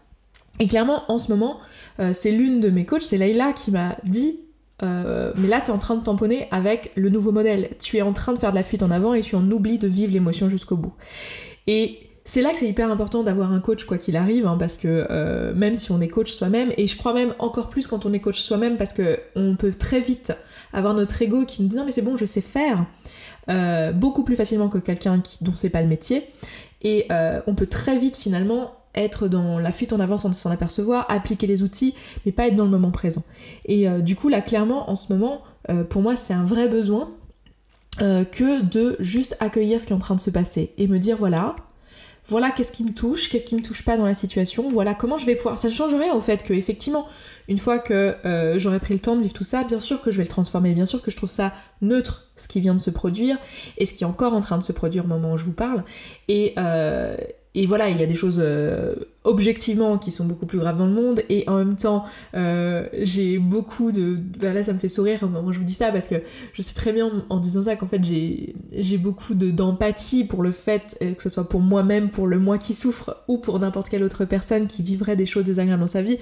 Et 0.58 0.66
clairement, 0.66 1.04
en 1.08 1.16
ce 1.16 1.30
moment, 1.30 1.58
euh, 2.00 2.12
c'est 2.12 2.30
l'une 2.30 2.60
de 2.60 2.68
mes 2.68 2.84
coachs, 2.84 3.02
c'est 3.02 3.16
Leïla, 3.16 3.52
qui 3.52 3.70
m'a 3.70 3.96
dit 4.04 4.40
euh, 4.82 5.32
Mais 5.36 5.48
là, 5.48 5.60
tu 5.60 5.70
es 5.70 5.74
en 5.74 5.78
train 5.78 5.96
de 5.96 6.04
tamponner 6.04 6.48
avec 6.50 6.92
le 6.96 7.08
nouveau 7.08 7.32
modèle. 7.32 7.70
Tu 7.78 7.96
es 7.96 8.02
en 8.02 8.12
train 8.12 8.32
de 8.32 8.38
faire 8.38 8.50
de 8.50 8.56
la 8.56 8.62
fuite 8.62 8.82
en 8.82 8.90
avant 8.90 9.14
et 9.14 9.20
tu 9.20 9.36
en 9.36 9.50
oublies 9.50 9.78
de 9.78 9.88
vivre 9.88 10.12
l'émotion 10.12 10.48
jusqu'au 10.48 10.76
bout. 10.76 10.92
Et 11.66 11.98
c'est 12.24 12.42
là 12.42 12.50
que 12.50 12.58
c'est 12.58 12.68
hyper 12.68 12.90
important 12.90 13.22
d'avoir 13.22 13.52
un 13.52 13.60
coach 13.60 13.84
quoi 13.84 13.98
qu'il 13.98 14.16
arrive, 14.16 14.46
hein, 14.46 14.56
parce 14.58 14.76
que 14.76 15.06
euh, 15.10 15.54
même 15.54 15.74
si 15.74 15.90
on 15.90 16.00
est 16.00 16.08
coach 16.08 16.32
soi-même, 16.32 16.70
et 16.76 16.86
je 16.86 16.96
crois 16.96 17.14
même 17.14 17.34
encore 17.38 17.68
plus 17.68 17.86
quand 17.86 18.06
on 18.06 18.12
est 18.12 18.20
coach 18.20 18.40
soi-même, 18.40 18.76
parce 18.76 18.92
que 18.92 19.18
on 19.36 19.56
peut 19.56 19.72
très 19.72 20.00
vite 20.00 20.32
avoir 20.72 20.94
notre 20.94 21.20
ego 21.22 21.44
qui 21.44 21.62
nous 21.62 21.68
dit 21.68 21.76
non 21.76 21.84
mais 21.84 21.92
c'est 21.92 22.02
bon, 22.02 22.16
je 22.16 22.24
sais 22.24 22.40
faire, 22.40 22.86
beaucoup 23.94 24.22
plus 24.22 24.36
facilement 24.36 24.68
que 24.68 24.78
quelqu'un 24.78 25.20
dont 25.40 25.52
c'est 25.54 25.70
pas 25.70 25.82
le 25.82 25.88
métier, 25.88 26.28
et 26.82 27.08
on 27.46 27.54
peut 27.54 27.66
très 27.66 27.98
vite 27.98 28.16
finalement 28.16 28.79
être 28.94 29.28
dans 29.28 29.58
la 29.58 29.72
fuite 29.72 29.92
en 29.92 30.00
avant 30.00 30.16
sans 30.16 30.32
s'en 30.32 30.50
apercevoir, 30.50 31.06
appliquer 31.08 31.46
les 31.46 31.62
outils, 31.62 31.94
mais 32.24 32.32
pas 32.32 32.48
être 32.48 32.56
dans 32.56 32.64
le 32.64 32.70
moment 32.70 32.90
présent. 32.90 33.22
Et 33.66 33.88
euh, 33.88 34.00
du 34.00 34.16
coup, 34.16 34.28
là, 34.28 34.40
clairement, 34.40 34.90
en 34.90 34.96
ce 34.96 35.12
moment, 35.12 35.42
euh, 35.70 35.84
pour 35.84 36.02
moi, 36.02 36.16
c'est 36.16 36.34
un 36.34 36.44
vrai 36.44 36.68
besoin 36.68 37.10
euh, 38.00 38.24
que 38.24 38.62
de 38.62 38.96
juste 38.98 39.36
accueillir 39.40 39.80
ce 39.80 39.86
qui 39.86 39.92
est 39.92 39.96
en 39.96 40.00
train 40.00 40.14
de 40.14 40.20
se 40.20 40.30
passer 40.30 40.72
et 40.76 40.88
me 40.88 40.98
dire, 40.98 41.16
voilà, 41.16 41.54
voilà 42.26 42.50
qu'est-ce 42.50 42.72
qui 42.72 42.84
me 42.84 42.92
touche, 42.92 43.28
qu'est-ce 43.30 43.44
qui 43.44 43.54
me 43.54 43.62
touche 43.62 43.84
pas 43.84 43.96
dans 43.96 44.04
la 44.04 44.14
situation, 44.14 44.68
voilà 44.70 44.94
comment 44.94 45.16
je 45.16 45.26
vais 45.26 45.36
pouvoir. 45.36 45.56
Ça 45.56 45.68
ne 45.68 45.72
changerait 45.72 46.10
au 46.10 46.20
fait 46.20 46.42
que, 46.42 46.52
effectivement, 46.52 47.06
une 47.48 47.58
fois 47.58 47.78
que 47.78 48.16
j'aurai 48.58 48.78
pris 48.78 48.94
le 48.94 49.00
temps 49.00 49.16
de 49.16 49.22
vivre 49.22 49.32
tout 49.32 49.44
ça, 49.44 49.64
bien 49.64 49.80
sûr 49.80 50.02
que 50.02 50.10
je 50.10 50.18
vais 50.18 50.24
le 50.24 50.28
transformer, 50.28 50.74
bien 50.74 50.86
sûr 50.86 51.02
que 51.02 51.10
je 51.10 51.16
trouve 51.16 51.30
ça 51.30 51.52
neutre, 51.80 52.30
ce 52.36 52.46
qui 52.46 52.60
vient 52.60 52.74
de 52.74 52.78
se 52.80 52.90
produire, 52.90 53.38
et 53.78 53.86
ce 53.86 53.94
qui 53.94 54.04
est 54.04 54.06
encore 54.06 54.34
en 54.34 54.40
train 54.40 54.58
de 54.58 54.62
se 54.62 54.72
produire 54.72 55.06
au 55.06 55.08
moment 55.08 55.32
où 55.32 55.36
je 55.36 55.44
vous 55.44 55.52
parle. 55.52 55.82
Et, 56.28 56.54
et 57.54 57.66
voilà, 57.66 57.88
il 57.88 57.98
y 57.98 58.02
a 58.02 58.06
des 58.06 58.14
choses 58.14 58.40
euh, 58.42 58.94
objectivement 59.24 59.98
qui 59.98 60.10
sont 60.10 60.24
beaucoup 60.24 60.46
plus 60.46 60.58
graves 60.58 60.78
dans 60.78 60.86
le 60.86 60.92
monde 60.92 61.22
et 61.28 61.44
en 61.46 61.58
même 61.58 61.76
temps 61.76 62.04
euh, 62.34 62.86
j'ai 63.02 63.38
beaucoup 63.38 63.92
de 63.92 64.16
bah 64.38 64.54
là 64.54 64.64
ça 64.64 64.72
me 64.72 64.78
fait 64.78 64.88
sourire 64.88 65.22
au 65.22 65.26
moment 65.26 65.48
où 65.48 65.52
je 65.52 65.58
vous 65.58 65.64
dis 65.64 65.74
ça 65.74 65.92
parce 65.92 66.08
que 66.08 66.14
je 66.54 66.62
sais 66.62 66.72
très 66.72 66.92
bien 66.92 67.10
en 67.28 67.38
disant 67.38 67.64
ça 67.64 67.76
qu'en 67.76 67.86
fait 67.86 68.02
j'ai 68.02 68.98
beaucoup 68.98 69.34
de 69.34 69.50
d'empathie 69.50 70.24
pour 70.24 70.42
le 70.42 70.52
fait 70.52 70.96
euh, 71.02 71.12
que 71.12 71.22
ce 71.22 71.28
soit 71.28 71.46
pour 71.46 71.60
moi-même 71.60 72.08
pour 72.08 72.26
le 72.26 72.38
moi 72.38 72.56
qui 72.56 72.72
souffre 72.72 73.18
ou 73.28 73.36
pour 73.36 73.58
n'importe 73.58 73.90
quelle 73.90 74.02
autre 74.04 74.24
personne 74.24 74.66
qui 74.66 74.82
vivrait 74.82 75.16
des 75.16 75.26
choses 75.26 75.44
désagréables 75.44 75.82
dans 75.82 75.86
sa 75.86 76.00
vie 76.00 76.16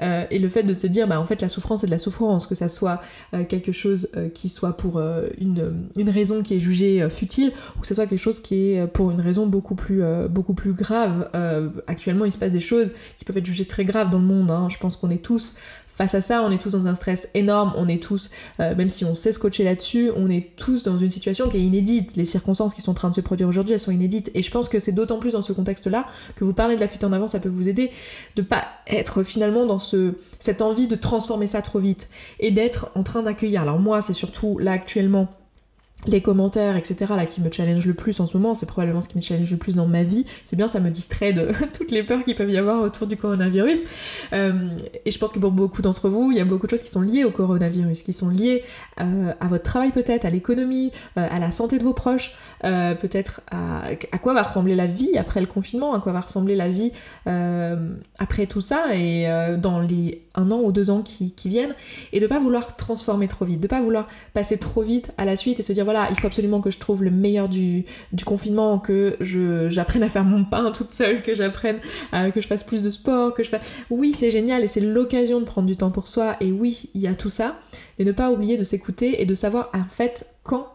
euh, 0.00 0.24
et 0.30 0.38
le 0.38 0.48
fait 0.48 0.62
de 0.62 0.74
se 0.74 0.86
dire 0.86 1.08
bah 1.08 1.20
en 1.20 1.26
fait 1.26 1.42
la 1.42 1.48
souffrance 1.48 1.80
c'est 1.80 1.86
de 1.86 1.92
la 1.92 1.98
souffrance 1.98 2.46
que 2.46 2.54
ça 2.54 2.68
soit 2.68 3.00
quelque 3.48 3.72
chose 3.72 4.10
qui 4.32 4.48
soit 4.48 4.76
pour 4.76 5.00
une, 5.40 5.88
une 5.96 6.10
raison 6.10 6.42
qui 6.42 6.54
est 6.54 6.58
jugée 6.60 7.08
futile 7.10 7.52
ou 7.76 7.80
que 7.80 7.86
ce 7.86 7.94
soit 7.94 8.06
quelque 8.06 8.18
chose 8.18 8.38
qui 8.38 8.72
est 8.72 8.86
pour 8.86 9.10
une 9.10 9.20
raison 9.20 9.46
beaucoup 9.46 9.74
plus 9.74 10.02
beaucoup 10.30 10.54
plus 10.54 10.72
grave 10.72 11.28
actuellement 11.88 12.24
il 12.24 12.32
se 12.32 12.38
des 12.50 12.60
choses 12.60 12.90
qui 13.18 13.24
peuvent 13.24 13.36
être 13.36 13.46
jugées 13.46 13.66
très 13.66 13.84
graves 13.84 14.10
dans 14.10 14.18
le 14.18 14.24
monde. 14.24 14.50
Hein. 14.50 14.68
Je 14.70 14.78
pense 14.78 14.96
qu'on 14.96 15.10
est 15.10 15.22
tous 15.22 15.56
face 15.94 16.14
à 16.14 16.20
ça, 16.20 16.42
on 16.42 16.50
est 16.50 16.58
tous 16.58 16.72
dans 16.72 16.88
un 16.88 16.96
stress 16.96 17.28
énorme, 17.34 17.72
on 17.76 17.86
est 17.86 18.02
tous, 18.02 18.28
euh, 18.58 18.74
même 18.74 18.88
si 18.88 19.04
on 19.04 19.14
sait 19.14 19.30
se 19.30 19.38
coacher 19.38 19.62
là-dessus, 19.62 20.10
on 20.16 20.28
est 20.28 20.56
tous 20.56 20.82
dans 20.82 20.98
une 20.98 21.10
situation 21.10 21.48
qui 21.48 21.58
est 21.58 21.62
inédite. 21.62 22.16
Les 22.16 22.24
circonstances 22.24 22.74
qui 22.74 22.80
sont 22.80 22.90
en 22.90 22.94
train 22.94 23.10
de 23.10 23.14
se 23.14 23.20
produire 23.20 23.48
aujourd'hui, 23.48 23.74
elles 23.74 23.80
sont 23.80 23.92
inédites. 23.92 24.30
Et 24.34 24.42
je 24.42 24.50
pense 24.50 24.68
que 24.68 24.80
c'est 24.80 24.92
d'autant 24.92 25.18
plus 25.18 25.34
dans 25.34 25.42
ce 25.42 25.52
contexte-là 25.52 26.06
que 26.34 26.44
vous 26.44 26.52
parlez 26.52 26.74
de 26.74 26.80
la 26.80 26.88
fuite 26.88 27.04
en 27.04 27.12
avant, 27.12 27.28
ça 27.28 27.38
peut 27.38 27.48
vous 27.48 27.68
aider 27.68 27.92
de 28.34 28.42
pas 28.42 28.64
être 28.88 29.22
finalement 29.22 29.66
dans 29.66 29.78
ce, 29.78 30.14
cette 30.40 30.62
envie 30.62 30.88
de 30.88 30.96
transformer 30.96 31.46
ça 31.46 31.62
trop 31.62 31.78
vite 31.78 32.08
et 32.40 32.50
d'être 32.50 32.90
en 32.96 33.04
train 33.04 33.22
d'accueillir. 33.22 33.62
Alors 33.62 33.78
moi, 33.78 34.02
c'est 34.02 34.12
surtout 34.12 34.58
là 34.58 34.72
actuellement 34.72 35.28
les 36.06 36.20
commentaires, 36.20 36.76
etc., 36.76 37.12
là, 37.16 37.26
qui 37.26 37.40
me 37.40 37.50
challenge 37.50 37.86
le 37.86 37.94
plus 37.94 38.20
en 38.20 38.26
ce 38.26 38.36
moment, 38.36 38.54
c'est 38.54 38.66
probablement 38.66 39.00
ce 39.00 39.08
qui 39.08 39.16
me 39.16 39.22
challenge 39.22 39.50
le 39.50 39.56
plus 39.56 39.74
dans 39.74 39.86
ma 39.86 40.02
vie. 40.02 40.24
C'est 40.44 40.56
bien, 40.56 40.68
ça 40.68 40.80
me 40.80 40.90
distrait 40.90 41.32
de 41.32 41.48
toutes 41.72 41.90
les 41.90 42.02
peurs 42.02 42.24
qu'il 42.24 42.34
peut 42.34 42.48
y 42.50 42.58
avoir 42.58 42.82
autour 42.82 43.06
du 43.06 43.16
coronavirus. 43.16 43.84
Euh, 44.32 44.52
et 45.04 45.10
je 45.10 45.18
pense 45.18 45.32
que 45.32 45.38
pour 45.38 45.50
beaucoup 45.50 45.82
d'entre 45.82 46.08
vous, 46.08 46.30
il 46.30 46.36
y 46.36 46.40
a 46.40 46.44
beaucoup 46.44 46.66
de 46.66 46.70
choses 46.70 46.82
qui 46.82 46.90
sont 46.90 47.00
liées 47.00 47.24
au 47.24 47.30
coronavirus, 47.30 48.02
qui 48.02 48.12
sont 48.12 48.28
liées 48.28 48.64
euh, 49.00 49.32
à 49.40 49.48
votre 49.48 49.64
travail 49.64 49.90
peut-être, 49.90 50.24
à 50.24 50.30
l'économie, 50.30 50.92
euh, 51.18 51.26
à 51.30 51.38
la 51.38 51.50
santé 51.50 51.78
de 51.78 51.84
vos 51.84 51.94
proches, 51.94 52.34
peut-être 52.62 53.42
à, 53.50 53.82
à, 54.12 54.18
quoi 54.18 54.32
va 54.32 54.42
ressembler 54.42 54.74
la 54.74 54.86
vie 54.86 55.18
après 55.18 55.40
le 55.40 55.46
confinement, 55.46 55.94
à 55.94 56.00
quoi 56.00 56.12
va 56.12 56.20
ressembler 56.20 56.56
la 56.56 56.68
vie 56.68 56.92
après 58.18 58.46
tout 58.46 58.60
ça 58.60 58.94
et 58.94 59.26
dans 59.58 59.80
les 59.80 60.24
un 60.34 60.50
an 60.50 60.60
ou 60.60 60.72
deux 60.72 60.90
ans 60.90 61.02
qui, 61.02 61.32
qui, 61.32 61.48
viennent, 61.48 61.74
et 62.12 62.20
de 62.20 62.26
pas 62.26 62.38
vouloir 62.38 62.76
transformer 62.76 63.28
trop 63.28 63.44
vite, 63.44 63.60
de 63.60 63.66
pas 63.66 63.80
vouloir 63.80 64.08
passer 64.32 64.58
trop 64.58 64.82
vite 64.82 65.12
à 65.16 65.24
la 65.24 65.36
suite 65.36 65.60
et 65.60 65.62
se 65.62 65.72
dire 65.72 65.84
voilà, 65.84 65.93
il 66.10 66.18
faut 66.18 66.26
absolument 66.26 66.60
que 66.60 66.70
je 66.70 66.78
trouve 66.78 67.02
le 67.02 67.10
meilleur 67.10 67.48
du, 67.48 67.84
confinement, 68.24 68.78
que 68.78 69.16
j'apprenne 69.20 70.02
à 70.02 70.08
faire 70.08 70.24
mon 70.24 70.44
pain 70.44 70.70
toute 70.72 70.92
seule, 70.92 71.22
que 71.22 71.34
j'apprenne, 71.34 71.78
que 72.12 72.40
je 72.40 72.46
fasse 72.46 72.62
plus 72.62 72.82
de 72.82 72.90
sport, 72.90 73.34
que 73.34 73.42
je 73.42 73.48
fasse... 73.48 73.62
Oui, 73.90 74.12
c'est 74.12 74.30
génial 74.30 74.64
et 74.64 74.68
c'est 74.68 74.80
l'occasion 74.80 75.40
de 75.40 75.44
prendre 75.44 75.66
du 75.66 75.76
temps 75.76 75.90
pour 75.90 76.08
soi, 76.08 76.36
et 76.40 76.52
oui, 76.52 76.90
il 76.94 77.00
y 77.00 77.06
a 77.06 77.14
tout 77.14 77.28
ça, 77.28 77.58
mais 77.98 78.04
ne 78.04 78.12
pas 78.12 78.30
oublier 78.30 78.56
de 78.56 78.64
s'écouter 78.64 79.22
et 79.22 79.26
de 79.26 79.34
savoir 79.34 79.70
en 79.74 79.84
fait 79.84 80.26
quand 80.42 80.68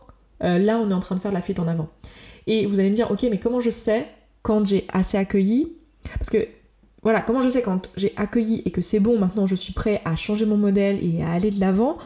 euh, 0.43 0.57
là 0.57 0.77
on 0.79 0.89
est 0.89 0.93
en 0.93 0.99
train 0.99 1.15
de 1.15 1.21
faire 1.21 1.31
la 1.31 1.41
fuite 1.41 1.59
en 1.59 1.67
avant. 1.67 1.89
Et 2.47 2.65
vous 2.65 2.79
allez 2.79 2.89
me 2.89 2.95
dire, 2.95 3.11
ok, 3.11 3.23
mais 3.29 3.37
comment 3.37 3.59
je 3.59 3.69
sais 3.69 4.07
quand 4.41 4.65
j'ai 4.65 4.85
assez 4.91 5.17
accueilli? 5.17 5.73
Parce 6.17 6.29
que 6.29 6.47
voilà, 7.03 7.21
comment 7.21 7.41
je 7.41 7.49
sais 7.49 7.61
quand 7.61 7.91
j'ai 7.95 8.13
accueilli 8.17 8.61
et 8.65 8.71
que 8.71 8.81
c'est 8.81 8.99
bon, 8.99 9.17
maintenant 9.17 9.45
je 9.45 9.55
suis 9.55 9.73
prêt 9.73 10.01
à 10.05 10.15
changer 10.15 10.45
mon 10.45 10.57
modèle 10.57 10.97
et 11.01 11.23
à 11.23 11.31
aller 11.31 11.51
de 11.51 11.59
l'avant? 11.59 11.97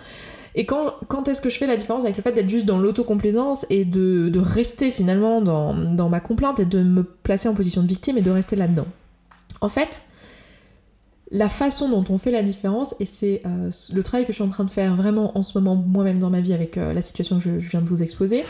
Et 0.55 0.65
quand, 0.65 0.93
quand 1.07 1.27
est-ce 1.27 1.41
que 1.41 1.49
je 1.49 1.57
fais 1.57 1.67
la 1.67 1.77
différence 1.77 2.03
avec 2.03 2.15
le 2.15 2.21
fait 2.21 2.31
d'être 2.31 2.49
juste 2.49 2.65
dans 2.65 2.77
l'autocomplaisance 2.77 3.65
et 3.69 3.85
de, 3.85 4.29
de, 4.29 4.39
rester 4.39 4.91
finalement 4.91 5.41
dans, 5.41 5.73
dans, 5.73 6.09
ma 6.09 6.19
complainte 6.19 6.59
et 6.59 6.65
de 6.65 6.83
me 6.83 7.03
placer 7.03 7.47
en 7.49 7.55
position 7.55 7.81
de 7.81 7.87
victime 7.87 8.17
et 8.17 8.21
de 8.21 8.29
rester 8.29 8.55
là-dedans? 8.55 8.85
En 9.61 9.67
fait, 9.67 10.03
la 11.33 11.49
façon 11.49 11.89
dont 11.89 12.05
on 12.13 12.17
fait 12.17 12.31
la 12.31 12.43
différence, 12.43 12.95
et 12.99 13.05
c'est 13.05 13.41
euh, 13.45 13.71
le 13.91 14.03
travail 14.03 14.25
que 14.25 14.31
je 14.31 14.35
suis 14.35 14.43
en 14.43 14.49
train 14.49 14.63
de 14.63 14.69
faire 14.69 14.95
vraiment 14.95 15.35
en 15.37 15.41
ce 15.41 15.57
moment 15.57 15.75
moi-même 15.75 16.19
dans 16.19 16.29
ma 16.29 16.41
vie 16.41 16.53
avec 16.53 16.77
euh, 16.77 16.93
la 16.93 17.01
situation 17.01 17.39
que 17.39 17.59
je, 17.59 17.69
viens 17.69 17.81
de 17.81 17.87
vous 17.87 18.03
exposer, 18.03 18.45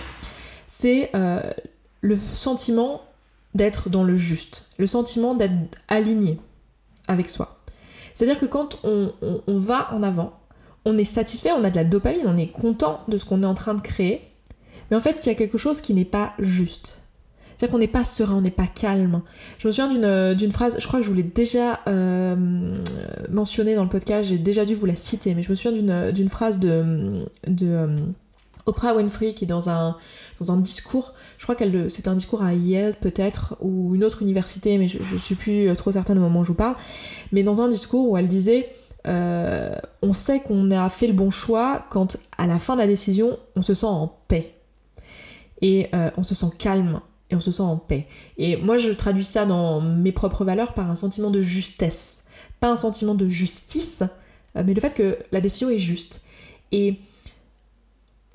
c'est 0.67 1.09
euh, 1.15 1.41
le 2.01 2.17
sentiment 2.17 3.01
d'être 3.55 3.89
dans 3.89 4.03
le 4.03 4.17
juste, 4.17 4.65
le 4.77 4.87
sentiment 4.87 5.33
d'être 5.33 5.53
aligné 5.87 6.39
avec 7.07 7.29
soi. 7.29 7.59
C'est-à-dire 8.13 8.39
que 8.39 8.45
quand 8.45 8.79
on, 8.83 9.13
on, 9.47 9.57
va 9.57 9.89
en 9.93 10.03
avant, 10.03 10.33
on 10.85 10.97
est 10.97 11.03
satisfait, 11.03 11.51
on 11.51 11.63
a 11.63 11.69
de 11.69 11.75
la 11.75 11.83
dopamine, 11.83 12.25
on 12.25 12.37
est 12.37 12.47
content 12.47 13.01
de 13.07 13.17
ce 13.17 13.25
qu'on 13.25 13.43
est 13.43 13.47
en 13.47 13.53
train 13.53 13.73
de 13.73 13.81
créer, 13.81 14.21
mais 14.91 14.97
en 14.97 14.99
fait 14.99 15.25
il 15.25 15.29
y 15.29 15.31
a 15.31 15.35
quelque 15.35 15.57
chose 15.57 15.81
qui 15.81 15.93
n'est 15.93 16.05
pas 16.05 16.33
juste. 16.39 17.03
C'est-à-dire 17.55 17.71
qu'on 17.73 17.79
n'est 17.79 17.87
pas 17.87 18.03
serein, 18.03 18.35
on 18.35 18.41
n'est 18.41 18.49
pas 18.49 18.67
calme. 18.67 19.21
Je 19.59 19.67
me 19.67 19.71
souviens 19.71 20.33
d'une 20.33 20.51
phrase, 20.51 20.75
je 20.79 20.87
crois 20.87 20.99
que 20.99 21.05
je 21.05 21.09
vous 21.09 21.15
l'ai 21.15 21.23
déjà 21.23 21.79
euh, 21.87 22.75
mentionnée 23.29 23.75
dans 23.75 23.83
le 23.83 23.89
podcast, 23.89 24.27
j'ai 24.27 24.37
déjà 24.37 24.65
dû 24.65 24.73
vous 24.73 24.85
la 24.85 24.95
citer, 24.95 25.33
mais 25.35 25.43
je 25.43 25.49
me 25.49 25.55
souviens 25.55 26.11
d'une 26.11 26.29
phrase 26.29 26.59
de, 26.59 27.23
de 27.47 27.67
euh, 27.67 27.97
Oprah 28.65 28.95
Winfrey 28.95 29.33
qui 29.33 29.45
dans 29.45 29.69
un, 29.69 29.95
dans 30.41 30.51
un 30.51 30.57
discours, 30.57 31.13
je 31.37 31.43
crois 31.43 31.55
qu'elle 31.55 31.89
c'est 31.89 32.07
un 32.07 32.15
discours 32.15 32.41
à 32.41 32.53
Yale 32.53 32.95
peut-être, 32.99 33.55
ou 33.61 33.93
une 33.95 34.03
autre 34.03 34.23
université, 34.23 34.77
mais 34.77 34.87
je, 34.87 35.01
je 35.01 35.15
suis 35.15 35.35
plus 35.35 35.73
trop 35.75 35.91
certaine 35.91 36.17
au 36.17 36.21
moment 36.21 36.41
où 36.41 36.43
je 36.43 36.49
vous 36.49 36.55
parle, 36.55 36.75
mais 37.31 37.43
dans 37.43 37.61
un 37.61 37.69
discours 37.69 38.09
où 38.09 38.17
elle 38.17 38.27
disait 38.27 38.69
euh, 39.07 39.75
on 40.01 40.13
sait 40.13 40.39
qu'on 40.39 40.71
a 40.71 40.89
fait 40.89 41.07
le 41.07 41.13
bon 41.13 41.29
choix 41.29 41.85
quand 41.89 42.17
à 42.37 42.47
la 42.47 42.59
fin 42.59 42.75
de 42.75 42.79
la 42.79 42.87
décision 42.87 43.37
on 43.55 43.61
se 43.61 43.73
sent 43.73 43.85
en 43.85 44.07
paix 44.27 44.55
et 45.61 45.89
euh, 45.93 46.09
on 46.17 46.23
se 46.23 46.35
sent 46.35 46.47
calme 46.57 47.01
et 47.29 47.35
on 47.35 47.41
se 47.41 47.51
sent 47.51 47.63
en 47.63 47.77
paix. 47.77 48.07
Et 48.37 48.57
moi 48.57 48.77
je 48.77 48.91
traduis 48.91 49.25
ça 49.25 49.45
dans 49.45 49.81
mes 49.81 50.11
propres 50.11 50.45
valeurs 50.45 50.73
par 50.73 50.89
un 50.89 50.95
sentiment 50.95 51.31
de 51.31 51.41
justesse, 51.41 52.23
pas 52.59 52.69
un 52.69 52.75
sentiment 52.75 53.15
de 53.15 53.27
justice, 53.27 54.03
euh, 54.55 54.63
mais 54.65 54.73
le 54.73 54.81
fait 54.81 54.93
que 54.93 55.17
la 55.31 55.41
décision 55.41 55.69
est 55.69 55.79
juste. 55.79 56.21
Et 56.71 56.99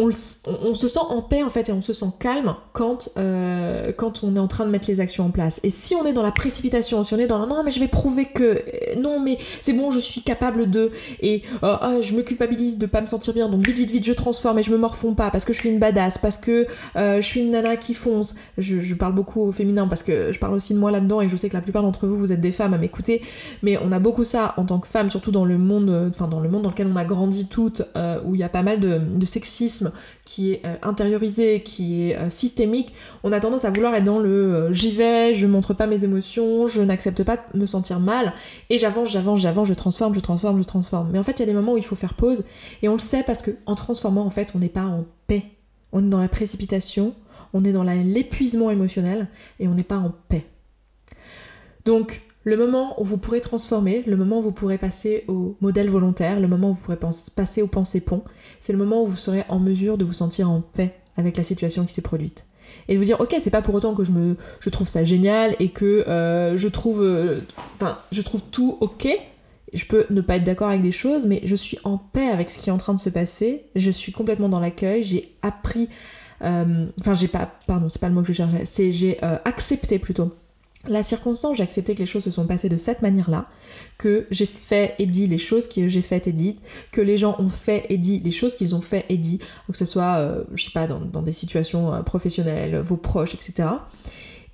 on, 0.00 0.12
se 0.12 0.86
sent 0.86 1.00
en 1.00 1.22
paix 1.22 1.42
en 1.42 1.48
fait 1.48 1.68
et 1.68 1.72
on 1.72 1.80
se 1.80 1.92
sent 1.92 2.06
calme 2.20 2.54
quand, 2.72 3.08
euh, 3.16 3.90
quand 3.90 4.22
on 4.22 4.36
est 4.36 4.38
en 4.38 4.46
train 4.46 4.64
de 4.64 4.70
mettre 4.70 4.88
les 4.88 5.00
actions 5.00 5.26
en 5.26 5.30
place. 5.30 5.58
Et 5.64 5.70
si 5.70 5.96
on 5.96 6.06
est 6.06 6.12
dans 6.12 6.22
la 6.22 6.30
précipitation, 6.30 7.02
si 7.02 7.14
on 7.14 7.18
est 7.18 7.26
dans 7.26 7.44
non 7.48 7.64
mais 7.64 7.72
je 7.72 7.80
vais 7.80 7.88
prouver 7.88 8.26
que 8.26 8.44
euh, 8.44 8.60
non 9.00 9.18
mais 9.18 9.38
c'est 9.60 9.72
bon 9.72 9.90
je 9.90 9.98
suis 9.98 10.20
capable 10.20 10.70
de 10.70 10.92
et 11.20 11.42
euh, 11.64 11.76
ah, 11.80 12.00
je 12.00 12.14
me 12.14 12.22
culpabilise 12.22 12.78
de 12.78 12.86
pas 12.86 13.00
me 13.00 13.08
sentir 13.08 13.34
bien 13.34 13.48
donc 13.48 13.60
vite 13.60 13.76
vite 13.76 13.90
vite 13.90 14.04
je 14.04 14.12
transforme 14.12 14.60
et 14.60 14.62
je 14.62 14.70
me 14.70 14.76
morfonds 14.76 15.14
pas 15.14 15.32
parce 15.32 15.44
que 15.44 15.52
je 15.52 15.58
suis 15.58 15.68
une 15.68 15.80
badass 15.80 16.18
parce 16.18 16.38
que 16.38 16.68
je 16.94 17.20
suis 17.20 17.40
une 17.40 17.50
nana 17.50 17.76
qui 17.76 17.94
fonce. 17.94 18.36
Je, 18.56 18.94
parle 18.94 19.14
beaucoup 19.14 19.40
au 19.40 19.52
féminin 19.52 19.88
parce 19.88 20.04
que 20.04 20.32
je 20.32 20.38
parle 20.38 20.54
aussi 20.54 20.74
de 20.74 20.78
moi 20.78 20.92
là-dedans 20.92 21.20
et 21.20 21.28
je 21.28 21.36
sais 21.36 21.48
que 21.48 21.54
la 21.54 21.60
plupart 21.60 21.82
d'entre 21.82 22.06
vous 22.06 22.16
vous 22.16 22.32
êtes 22.32 22.40
des 22.40 22.52
femmes 22.52 22.74
à 22.74 22.78
m'écouter 22.78 23.22
mais 23.62 23.78
on 23.84 23.90
a 23.90 23.98
beaucoup 23.98 24.24
ça 24.24 24.54
en 24.58 24.64
tant 24.64 24.78
que 24.78 24.86
femme 24.86 25.10
surtout 25.10 25.32
dans 25.32 25.44
le 25.44 25.58
monde 25.58 26.08
enfin 26.10 26.28
dans 26.28 26.40
le 26.40 26.48
monde 26.48 26.62
dans 26.62 26.70
lequel 26.70 26.88
on 26.92 26.96
a 26.96 27.04
grandi 27.04 27.46
toutes 27.46 27.82
où 28.24 28.36
il 28.36 28.40
y 28.40 28.44
a 28.44 28.48
pas 28.48 28.62
mal 28.62 28.78
de 28.78 29.26
sexisme 29.26 29.87
qui 30.24 30.52
est 30.52 30.62
euh, 30.64 30.74
intériorisé, 30.82 31.62
qui 31.62 32.10
est 32.10 32.16
euh, 32.16 32.30
systémique, 32.30 32.92
on 33.22 33.32
a 33.32 33.40
tendance 33.40 33.64
à 33.64 33.70
vouloir 33.70 33.94
être 33.94 34.04
dans 34.04 34.18
le 34.18 34.28
euh, 34.28 34.72
j'y 34.72 34.92
vais, 34.92 35.34
je 35.34 35.46
montre 35.46 35.74
pas 35.74 35.86
mes 35.86 36.04
émotions, 36.04 36.66
je 36.66 36.82
n'accepte 36.82 37.22
pas 37.24 37.36
de 37.36 37.58
me 37.58 37.66
sentir 37.66 38.00
mal, 38.00 38.34
et 38.70 38.78
j'avance, 38.78 39.10
j'avance, 39.10 39.40
j'avance, 39.40 39.68
je 39.68 39.74
transforme, 39.74 40.14
je 40.14 40.20
transforme, 40.20 40.58
je 40.58 40.64
transforme. 40.64 41.10
Mais 41.12 41.18
en 41.18 41.22
fait, 41.22 41.32
il 41.32 41.40
y 41.40 41.42
a 41.42 41.46
des 41.46 41.52
moments 41.52 41.74
où 41.74 41.78
il 41.78 41.84
faut 41.84 41.96
faire 41.96 42.14
pause, 42.14 42.44
et 42.82 42.88
on 42.88 42.94
le 42.94 42.98
sait 42.98 43.22
parce 43.22 43.42
que 43.42 43.50
en 43.66 43.74
transformant, 43.74 44.24
en 44.24 44.30
fait, 44.30 44.52
on 44.54 44.58
n'est 44.58 44.68
pas 44.68 44.84
en 44.84 45.04
paix. 45.26 45.44
On 45.92 46.04
est 46.04 46.08
dans 46.08 46.20
la 46.20 46.28
précipitation, 46.28 47.14
on 47.52 47.64
est 47.64 47.72
dans 47.72 47.82
l'épuisement 47.82 48.70
émotionnel, 48.70 49.28
et 49.58 49.68
on 49.68 49.74
n'est 49.74 49.82
pas 49.82 49.96
en 49.96 50.12
paix. 50.28 50.44
Donc, 51.84 52.22
le 52.48 52.56
moment 52.56 53.00
où 53.00 53.04
vous 53.04 53.18
pourrez 53.18 53.40
transformer, 53.40 54.02
le 54.06 54.16
moment 54.16 54.38
où 54.38 54.42
vous 54.42 54.52
pourrez 54.52 54.78
passer 54.78 55.24
au 55.28 55.56
modèle 55.60 55.90
volontaire, 55.90 56.40
le 56.40 56.48
moment 56.48 56.70
où 56.70 56.72
vous 56.72 56.82
pourrez 56.82 56.98
passer 57.36 57.60
au 57.60 57.66
pensée 57.66 58.00
pont, 58.00 58.22
c'est 58.58 58.72
le 58.72 58.78
moment 58.78 59.02
où 59.02 59.06
vous 59.06 59.16
serez 59.16 59.44
en 59.50 59.58
mesure 59.58 59.98
de 59.98 60.04
vous 60.04 60.14
sentir 60.14 60.50
en 60.50 60.62
paix 60.62 60.94
avec 61.18 61.36
la 61.36 61.42
situation 61.42 61.84
qui 61.84 61.92
s'est 61.92 62.00
produite. 62.00 62.46
Et 62.88 62.94
de 62.94 62.98
vous 62.98 63.04
dire, 63.04 63.20
ok, 63.20 63.36
c'est 63.38 63.50
pas 63.50 63.60
pour 63.60 63.74
autant 63.74 63.94
que 63.94 64.02
je, 64.02 64.12
me, 64.12 64.36
je 64.60 64.70
trouve 64.70 64.88
ça 64.88 65.04
génial 65.04 65.56
et 65.58 65.68
que 65.68 66.08
euh, 66.08 66.56
je 66.56 66.68
trouve. 66.68 67.02
Euh, 67.02 67.40
je 68.12 68.22
trouve 68.22 68.42
tout 68.50 68.78
ok. 68.80 69.08
Je 69.74 69.84
peux 69.84 70.06
ne 70.08 70.22
pas 70.22 70.36
être 70.36 70.44
d'accord 70.44 70.68
avec 70.68 70.80
des 70.80 70.92
choses, 70.92 71.26
mais 71.26 71.42
je 71.44 71.54
suis 71.54 71.78
en 71.84 71.98
paix 71.98 72.28
avec 72.28 72.48
ce 72.48 72.58
qui 72.58 72.70
est 72.70 72.72
en 72.72 72.78
train 72.78 72.94
de 72.94 72.98
se 72.98 73.10
passer. 73.10 73.64
Je 73.74 73.90
suis 73.90 74.12
complètement 74.12 74.48
dans 74.48 74.60
l'accueil. 74.60 75.02
J'ai 75.02 75.34
appris. 75.42 75.90
Euh, 76.42 76.86
enfin, 77.00 77.12
j'ai 77.12 77.28
pas. 77.28 77.50
Pardon, 77.66 77.90
c'est 77.90 78.00
pas 78.00 78.08
le 78.08 78.14
mot 78.14 78.22
que 78.22 78.28
je 78.28 78.32
cherchais. 78.32 78.64
C'est 78.64 78.90
j'ai 78.90 79.18
accepté 79.44 79.98
plutôt 79.98 80.32
la 80.86 81.02
circonstance, 81.02 81.56
j'ai 81.56 81.62
accepté 81.62 81.94
que 81.94 82.00
les 82.00 82.06
choses 82.06 82.24
se 82.24 82.30
sont 82.30 82.46
passées 82.46 82.68
de 82.68 82.76
cette 82.76 83.02
manière-là, 83.02 83.48
que 83.98 84.26
j'ai 84.30 84.46
fait 84.46 84.94
et 84.98 85.06
dit 85.06 85.26
les 85.26 85.38
choses 85.38 85.68
que 85.68 85.88
j'ai 85.88 86.02
faites 86.02 86.28
et 86.28 86.32
dites, 86.32 86.60
que 86.92 87.00
les 87.00 87.16
gens 87.16 87.34
ont 87.38 87.48
fait 87.48 87.86
et 87.88 87.98
dit 87.98 88.20
les 88.20 88.30
choses 88.30 88.54
qu'ils 88.54 88.74
ont 88.74 88.80
fait 88.80 89.04
et 89.08 89.16
dit, 89.16 89.38
que 89.70 89.76
ce 89.76 89.84
soit, 89.84 90.18
euh, 90.18 90.44
je 90.54 90.64
sais 90.64 90.70
pas, 90.70 90.86
dans, 90.86 91.22
des 91.22 91.32
situations 91.32 91.92
euh, 91.92 92.02
professionnelles, 92.02 92.78
vos 92.78 92.96
proches, 92.96 93.34
etc. 93.34 93.68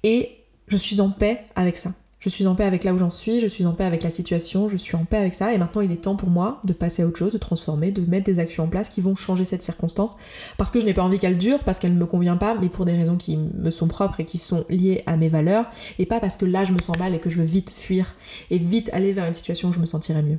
Et 0.03 0.31
je 0.67 0.77
suis 0.77 1.01
en 1.01 1.11
paix 1.11 1.45
avec 1.57 1.77
ça. 1.77 1.93
Je 2.25 2.31
suis 2.31 2.47
en 2.47 2.55
paix 2.55 2.65
avec 2.65 2.85
là 2.85 2.95
où 2.95 2.97
j'en 2.97 3.11
suis, 3.11 3.39
je 3.39 3.47
suis 3.47 3.67
en 3.67 3.75
paix 3.75 3.85
avec 3.85 4.03
la 4.03 4.09
situation, 4.09 4.71
je 4.71 4.79
suis 4.79 4.97
en 4.97 5.05
paix 5.05 5.19
avec 5.19 5.35
ça, 5.35 5.53
et 5.53 5.59
maintenant 5.59 5.83
il 5.83 5.93
est 5.93 6.05
temps 6.05 6.17
pour 6.17 6.31
moi 6.31 6.63
de 6.65 6.73
passer 6.73 7.03
à 7.03 7.07
autre 7.07 7.19
chose, 7.19 7.35
de 7.35 7.39
transformer, 7.39 7.91
de 7.91 8.01
mettre 8.01 8.25
des 8.25 8.39
actions 8.39 8.65
en 8.65 8.67
place 8.67 8.89
qui 8.89 9.03
vont 9.03 9.15
changer 9.15 9.45
cette 9.45 9.61
circonstance, 9.61 10.17
parce 10.57 10.71
que 10.71 10.81
je 10.81 10.87
n'ai 10.87 10.95
pas 10.95 11.03
envie 11.03 11.19
qu'elle 11.19 11.37
dure, 11.37 11.59
parce 11.65 11.79
qu'elle 11.79 11.93
ne 11.93 11.99
me 11.99 12.07
convient 12.07 12.39
pas, 12.39 12.55
mais 12.59 12.71
pour 12.71 12.87
des 12.87 12.93
raisons 12.93 13.17
qui 13.17 13.37
me 13.37 13.71
sont 13.71 13.89
propres 13.89 14.21
et 14.21 14.25
qui 14.25 14.39
sont 14.39 14.65
liées 14.71 15.03
à 15.05 15.19
mes 15.19 15.29
valeurs, 15.29 15.67
et 15.99 16.07
pas 16.07 16.19
parce 16.19 16.37
que 16.37 16.47
là 16.47 16.65
je 16.65 16.73
me 16.73 16.79
sens 16.79 16.99
mal 16.99 17.15
et 17.15 17.19
que 17.19 17.29
je 17.29 17.37
veux 17.37 17.45
vite 17.45 17.69
fuir 17.69 18.15
et 18.51 18.57
vite 18.57 18.89
aller 18.95 19.13
vers 19.13 19.27
une 19.27 19.35
situation 19.35 19.69
où 19.69 19.73
je 19.75 19.81
me 19.81 19.85
sentirai 19.85 20.23
mieux. 20.23 20.39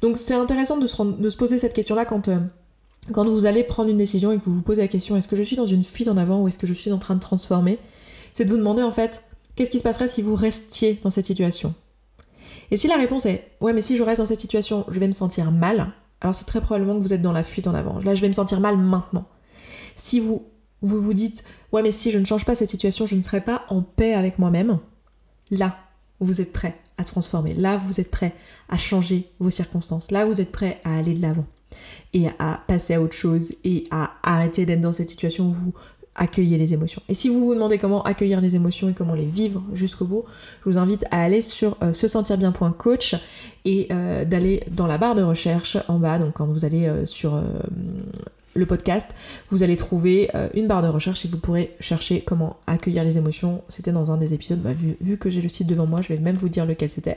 Donc 0.00 0.16
c'est 0.16 0.34
intéressant 0.34 0.78
de 0.78 0.88
se, 0.88 1.36
poser 1.36 1.60
cette 1.60 1.74
question-là 1.74 2.06
quand, 2.06 2.26
euh, 2.26 2.40
quand 3.12 3.28
vous 3.28 3.46
allez 3.46 3.62
prendre 3.62 3.88
une 3.88 3.98
décision 3.98 4.32
et 4.32 4.38
que 4.38 4.44
vous 4.44 4.54
vous 4.54 4.62
posez 4.62 4.82
la 4.82 4.88
question 4.88 5.16
est-ce 5.16 5.28
que 5.28 5.36
je 5.36 5.44
suis 5.44 5.54
dans 5.54 5.64
une 5.64 5.84
fuite 5.84 6.08
en 6.08 6.16
avant 6.16 6.42
ou 6.42 6.48
est-ce 6.48 6.58
que 6.58 6.66
je 6.66 6.72
suis 6.72 6.90
en 6.90 6.98
train 6.98 7.14
de 7.14 7.20
transformer? 7.20 7.78
C'est 8.32 8.46
de 8.46 8.50
vous 8.50 8.56
demander 8.56 8.82
en 8.82 8.90
fait 8.90 9.22
qu'est-ce 9.62 9.70
qui 9.70 9.78
se 9.78 9.84
passerait 9.84 10.08
si 10.08 10.22
vous 10.22 10.34
restiez 10.34 10.98
dans 11.04 11.10
cette 11.10 11.26
situation? 11.26 11.72
Et 12.72 12.76
si 12.76 12.88
la 12.88 12.96
réponse 12.96 13.26
est 13.26 13.52
ouais, 13.60 13.72
mais 13.72 13.80
si 13.80 13.96
je 13.96 14.02
reste 14.02 14.20
dans 14.20 14.26
cette 14.26 14.40
situation, 14.40 14.84
je 14.88 14.98
vais 14.98 15.06
me 15.06 15.12
sentir 15.12 15.52
mal, 15.52 15.92
alors 16.20 16.34
c'est 16.34 16.46
très 16.46 16.60
probablement 16.60 16.96
que 16.96 17.02
vous 17.02 17.12
êtes 17.12 17.22
dans 17.22 17.32
la 17.32 17.44
fuite 17.44 17.68
en 17.68 17.74
avant. 17.74 18.00
Là, 18.00 18.14
je 18.14 18.20
vais 18.20 18.28
me 18.28 18.32
sentir 18.32 18.58
mal 18.58 18.76
maintenant. 18.76 19.24
Si 19.94 20.18
vous 20.18 20.42
vous, 20.80 21.14
dites 21.14 21.44
ouais, 21.70 21.80
mais 21.80 21.92
si 21.92 22.10
je 22.10 22.18
ne 22.18 22.24
change 22.24 22.44
pas 22.44 22.56
cette 22.56 22.70
situation, 22.70 23.06
je 23.06 23.14
ne 23.14 23.22
serai 23.22 23.40
pas 23.40 23.64
en 23.68 23.82
paix 23.82 24.14
avec 24.14 24.40
moi-même, 24.40 24.80
là, 25.52 25.76
vous 26.18 26.40
êtes 26.40 26.52
prêt 26.52 26.76
à 26.98 27.04
transformer. 27.04 27.54
Là, 27.54 27.76
vous 27.76 28.00
êtes 28.00 28.10
prêt 28.10 28.34
à 28.68 28.78
changer 28.78 29.30
vos 29.38 29.50
circonstances. 29.50 30.10
Là, 30.10 30.24
vous 30.24 30.40
êtes 30.40 30.50
prêt 30.50 30.80
à 30.82 30.98
aller 30.98 31.14
de 31.14 31.22
l'avant 31.22 31.46
et 32.14 32.26
à 32.40 32.60
passer 32.66 32.94
à 32.94 33.00
autre 33.00 33.14
chose 33.14 33.52
et 33.62 33.84
à 33.92 34.10
arrêter 34.24 34.66
d'être 34.66 34.80
dans 34.80 34.92
cette 34.92 35.10
situation 35.10 35.46
où 35.46 35.52
vous 35.52 35.72
accueillez 36.14 36.58
les 36.58 36.74
émotions. 36.74 37.02
Et 37.08 37.14
si 37.14 37.28
vous 37.28 37.44
vous 37.44 37.54
demandez 37.54 37.78
comment 37.78 38.02
accueillir 38.02 38.40
les 38.40 38.54
émotions 38.54 38.88
et 38.88 38.92
comment 38.92 39.14
les 39.14 39.24
vivre 39.24 39.62
jusqu'au 39.72 40.04
bout, 40.04 40.24
je 40.60 40.70
vous 40.70 40.78
invite 40.78 41.04
à 41.10 41.22
aller 41.22 41.40
sur 41.40 41.76
euh, 41.82 41.92
se 41.92 42.06
sentir 42.08 42.36
bien.coach 42.36 43.14
et 43.64 43.88
euh, 43.92 44.24
d'aller 44.24 44.62
dans 44.70 44.86
la 44.86 44.98
barre 44.98 45.14
de 45.14 45.22
recherche 45.22 45.78
en 45.88 45.98
bas. 45.98 46.18
Donc 46.18 46.34
quand 46.34 46.46
vous 46.46 46.64
allez 46.64 46.86
euh, 46.86 47.06
sur 47.06 47.40
le 48.54 48.66
podcast, 48.66 49.10
vous 49.50 49.62
allez 49.62 49.76
trouver 49.76 50.30
euh, 50.34 50.48
une 50.54 50.66
barre 50.66 50.82
de 50.82 50.88
recherche 50.88 51.24
et 51.24 51.28
vous 51.28 51.38
pourrez 51.38 51.74
chercher 51.80 52.20
comment 52.20 52.56
accueillir 52.66 53.04
les 53.04 53.18
émotions. 53.18 53.62
C'était 53.68 53.92
dans 53.92 54.10
un 54.10 54.18
des 54.18 54.34
épisodes, 54.34 54.60
bah, 54.60 54.72
vu, 54.74 55.16
que 55.16 55.30
j'ai 55.30 55.40
le 55.40 55.48
site 55.48 55.66
devant 55.66 55.86
moi, 55.86 56.00
je 56.02 56.08
vais 56.08 56.18
même 56.18 56.36
vous 56.36 56.48
dire 56.48 56.66
lequel 56.66 56.90
c'était. 56.90 57.14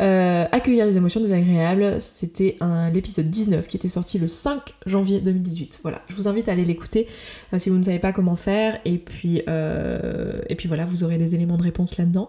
Euh, 0.00 0.46
accueillir 0.52 0.86
les 0.86 0.96
émotions 0.96 1.20
désagréables, 1.20 2.00
c'était 2.00 2.56
l'épisode 2.92 3.28
19 3.28 3.66
qui 3.66 3.76
était 3.76 3.88
sorti 3.88 4.18
le 4.18 4.28
5 4.28 4.74
janvier 4.86 5.20
2018. 5.20 5.80
Voilà, 5.82 6.02
je 6.08 6.14
vous 6.14 6.28
invite 6.28 6.48
à 6.48 6.52
aller 6.52 6.64
l'écouter 6.64 7.08
euh, 7.52 7.58
si 7.58 7.70
vous 7.70 7.78
ne 7.78 7.84
savez 7.84 7.98
pas 7.98 8.12
comment 8.12 8.36
faire 8.36 8.78
et 8.84 8.98
puis, 8.98 9.42
voilà, 10.66 10.84
vous 10.84 11.04
aurez 11.04 11.18
des 11.18 11.34
éléments 11.34 11.56
de 11.56 11.62
réponse 11.62 11.98
là-dedans. 11.98 12.28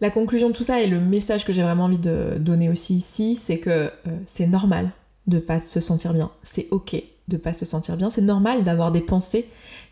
La 0.00 0.10
conclusion 0.10 0.48
de 0.48 0.54
tout 0.54 0.62
ça 0.62 0.80
et 0.80 0.86
le 0.86 0.98
message 0.98 1.44
que 1.44 1.52
j'ai 1.52 1.62
vraiment 1.62 1.84
envie 1.84 1.98
de 1.98 2.38
donner 2.38 2.70
aussi 2.70 2.94
ici, 2.94 3.36
c'est 3.36 3.58
que 3.58 3.90
c'est 4.24 4.46
normal 4.46 4.92
de 5.26 5.38
pas 5.38 5.60
se 5.62 5.80
sentir 5.80 6.14
bien. 6.14 6.30
C'est 6.42 6.68
ok 6.70 7.02
de 7.30 7.36
pas 7.36 7.52
se 7.52 7.64
sentir 7.64 7.96
bien. 7.96 8.10
C'est 8.10 8.20
normal 8.20 8.64
d'avoir 8.64 8.92
des 8.92 9.00
pensées 9.00 9.46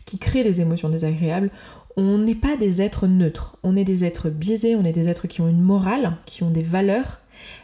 qui 0.05 0.19
créent 0.19 0.43
des 0.43 0.61
émotions 0.61 0.89
désagréables. 0.89 1.49
On 1.97 2.17
n'est 2.19 2.35
pas 2.35 2.55
des 2.55 2.81
êtres 2.81 3.07
neutres. 3.07 3.57
On 3.63 3.75
est 3.75 3.83
des 3.83 4.05
êtres 4.05 4.29
biaisés. 4.29 4.75
On 4.75 4.85
est 4.85 4.91
des 4.91 5.07
êtres 5.07 5.27
qui 5.27 5.41
ont 5.41 5.47
une 5.47 5.61
morale, 5.61 6.17
qui 6.25 6.43
ont 6.43 6.51
des 6.51 6.63
valeurs. 6.63 7.19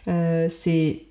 Euh, 0.08 0.48
c'est 0.50 1.04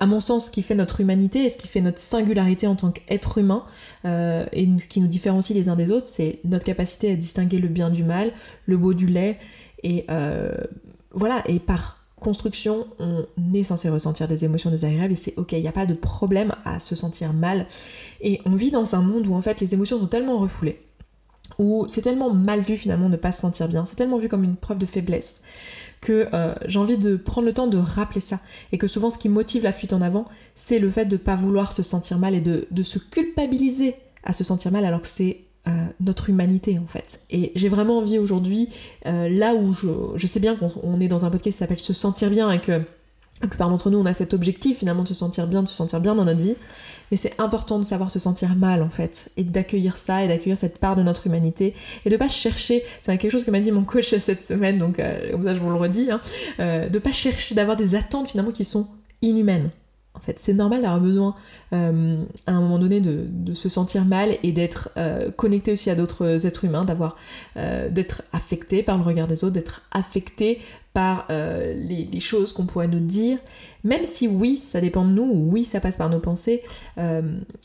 à 0.00 0.06
mon 0.06 0.20
sens, 0.20 0.46
ce 0.46 0.50
qui 0.50 0.62
fait 0.62 0.74
notre 0.74 1.00
humanité 1.00 1.44
et 1.44 1.48
ce 1.48 1.56
qui 1.56 1.68
fait 1.68 1.80
notre 1.80 1.98
singularité 1.98 2.66
en 2.66 2.74
tant 2.74 2.90
qu'être 2.90 3.38
humain 3.38 3.64
euh, 4.04 4.44
et 4.52 4.68
ce 4.78 4.88
qui 4.88 5.00
nous 5.00 5.06
différencie 5.06 5.56
les 5.56 5.68
uns 5.68 5.76
des 5.76 5.90
autres, 5.90 6.06
c'est 6.06 6.40
notre 6.44 6.64
capacité 6.64 7.12
à 7.12 7.16
distinguer 7.16 7.58
le 7.58 7.68
bien 7.68 7.90
du 7.90 8.02
mal, 8.02 8.32
le 8.66 8.76
beau 8.76 8.94
du 8.94 9.06
laid, 9.06 9.38
et 9.82 10.04
euh, 10.10 10.52
voilà, 11.12 11.42
et 11.46 11.60
par 11.60 12.01
construction, 12.22 12.86
on 12.98 13.26
est 13.52 13.62
censé 13.62 13.88
ressentir 13.88 14.28
des 14.28 14.44
émotions 14.44 14.70
désagréables 14.70 15.12
et 15.12 15.16
c'est 15.16 15.34
ok, 15.36 15.52
il 15.52 15.60
n'y 15.60 15.68
a 15.68 15.72
pas 15.72 15.86
de 15.86 15.94
problème 15.94 16.52
à 16.64 16.80
se 16.80 16.94
sentir 16.94 17.32
mal. 17.32 17.66
Et 18.20 18.40
on 18.46 18.54
vit 18.54 18.70
dans 18.70 18.94
un 18.94 19.02
monde 19.02 19.26
où 19.26 19.34
en 19.34 19.42
fait 19.42 19.60
les 19.60 19.74
émotions 19.74 19.98
sont 19.98 20.06
tellement 20.06 20.38
refoulées, 20.38 20.80
où 21.58 21.84
c'est 21.88 22.02
tellement 22.02 22.32
mal 22.32 22.60
vu 22.60 22.76
finalement 22.76 23.06
de 23.06 23.12
ne 23.12 23.16
pas 23.16 23.32
se 23.32 23.40
sentir 23.40 23.68
bien, 23.68 23.84
c'est 23.84 23.96
tellement 23.96 24.18
vu 24.18 24.28
comme 24.28 24.44
une 24.44 24.56
preuve 24.56 24.78
de 24.78 24.86
faiblesse 24.86 25.42
que 26.00 26.28
euh, 26.34 26.52
j'ai 26.66 26.78
envie 26.78 26.98
de 26.98 27.16
prendre 27.16 27.46
le 27.46 27.54
temps 27.54 27.68
de 27.68 27.78
rappeler 27.78 28.20
ça. 28.20 28.40
Et 28.72 28.78
que 28.78 28.88
souvent 28.88 29.08
ce 29.08 29.18
qui 29.18 29.28
motive 29.28 29.62
la 29.62 29.72
fuite 29.72 29.92
en 29.92 30.02
avant, 30.02 30.26
c'est 30.54 30.80
le 30.80 30.90
fait 30.90 31.04
de 31.04 31.14
ne 31.14 31.20
pas 31.20 31.36
vouloir 31.36 31.72
se 31.72 31.84
sentir 31.84 32.18
mal 32.18 32.34
et 32.34 32.40
de, 32.40 32.66
de 32.70 32.82
se 32.82 32.98
culpabiliser 32.98 33.94
à 34.24 34.32
se 34.32 34.44
sentir 34.44 34.72
mal 34.72 34.84
alors 34.84 35.00
que 35.00 35.06
c'est 35.06 35.44
euh, 35.68 35.70
notre 36.00 36.28
humanité 36.28 36.80
en 36.82 36.88
fait. 36.88 37.20
Et 37.30 37.52
j'ai 37.54 37.68
vraiment 37.68 37.98
envie 37.98 38.18
aujourd'hui, 38.18 38.68
euh, 39.06 39.28
là 39.28 39.54
où 39.54 39.72
je, 39.72 40.26
sais 40.26 40.40
bien 40.40 40.56
qu'on 40.56 40.98
est 40.98 41.06
dans 41.06 41.24
un 41.24 41.30
podcast 41.30 41.54
qui 41.54 41.58
s'appelle 41.58 41.78
Se 41.78 41.92
sentir 41.92 42.30
bien 42.30 42.50
et 42.50 42.60
que 42.60 42.82
la 43.40 43.46
plupart 43.46 43.68
d'entre 43.70 43.88
nous 43.88 43.98
on 43.98 44.06
a 44.06 44.12
cet 44.12 44.34
objectif 44.34 44.78
finalement 44.78 45.04
de 45.04 45.08
se 45.08 45.14
sentir 45.14 45.46
bien, 45.46 45.62
de 45.62 45.68
se 45.68 45.74
sentir 45.74 46.00
bien 46.00 46.16
dans 46.16 46.24
notre 46.24 46.40
vie, 46.40 46.56
mais 47.12 47.16
c'est 47.16 47.40
important 47.40 47.78
de 47.78 47.84
savoir 47.84 48.10
se 48.10 48.18
sentir 48.18 48.56
mal 48.56 48.82
en 48.82 48.90
fait 48.90 49.30
et 49.36 49.44
d'accueillir 49.44 49.96
ça 49.96 50.24
et 50.24 50.26
d'accueillir 50.26 50.58
cette 50.58 50.78
part 50.78 50.96
de 50.96 51.04
notre 51.04 51.28
humanité 51.28 51.74
et 52.04 52.10
de 52.10 52.16
pas 52.16 52.28
chercher, 52.28 52.82
c'est 53.00 53.16
quelque 53.16 53.30
chose 53.30 53.44
que 53.44 53.52
m'a 53.52 53.60
dit 53.60 53.70
mon 53.70 53.84
coach 53.84 54.16
cette 54.18 54.42
semaine 54.42 54.78
donc 54.78 54.98
euh, 54.98 55.30
comme 55.30 55.44
ça 55.44 55.54
je 55.54 55.60
vous 55.60 55.70
le 55.70 55.76
redis, 55.76 56.08
hein, 56.10 56.20
de 56.58 56.98
pas 56.98 57.12
chercher 57.12 57.54
d'avoir 57.54 57.76
des 57.76 57.94
attentes 57.94 58.28
finalement 58.28 58.50
qui 58.50 58.64
sont 58.64 58.88
inhumaines 59.22 59.70
en 60.14 60.20
fait, 60.20 60.38
c'est 60.38 60.52
normal 60.52 60.82
d'avoir 60.82 61.00
besoin 61.00 61.34
euh, 61.72 62.22
à 62.46 62.52
un 62.52 62.60
moment 62.60 62.78
donné 62.78 63.00
de, 63.00 63.54
se 63.54 63.68
sentir 63.68 64.04
mal 64.04 64.36
et 64.42 64.52
d'être 64.52 64.90
euh, 64.96 65.30
connecté 65.30 65.72
aussi 65.72 65.90
à 65.90 65.94
d'autres 65.94 66.46
êtres 66.46 66.64
humains, 66.64 66.86
euh, 67.56 67.88
d'être 67.88 68.22
affecté 68.32 68.82
par 68.82 68.98
le 68.98 69.04
regard 69.04 69.26
des 69.26 69.42
autres, 69.42 69.54
d'être 69.54 69.82
affecté 69.90 70.60
par 70.92 71.26
les, 71.30 72.06
les, 72.12 72.20
choses 72.20 72.52
qu'on 72.52 72.66
pourrait 72.66 72.86
nous 72.86 73.00
dire, 73.00 73.38
même 73.82 74.04
si 74.04 74.28
oui, 74.28 74.56
ça 74.56 74.78
dépend 74.82 75.06
de 75.06 75.10
nous, 75.10 75.24
oui, 75.24 75.64
ça 75.64 75.80
passe 75.80 75.96
par 75.96 76.10
nos 76.10 76.18
pensées, 76.18 76.60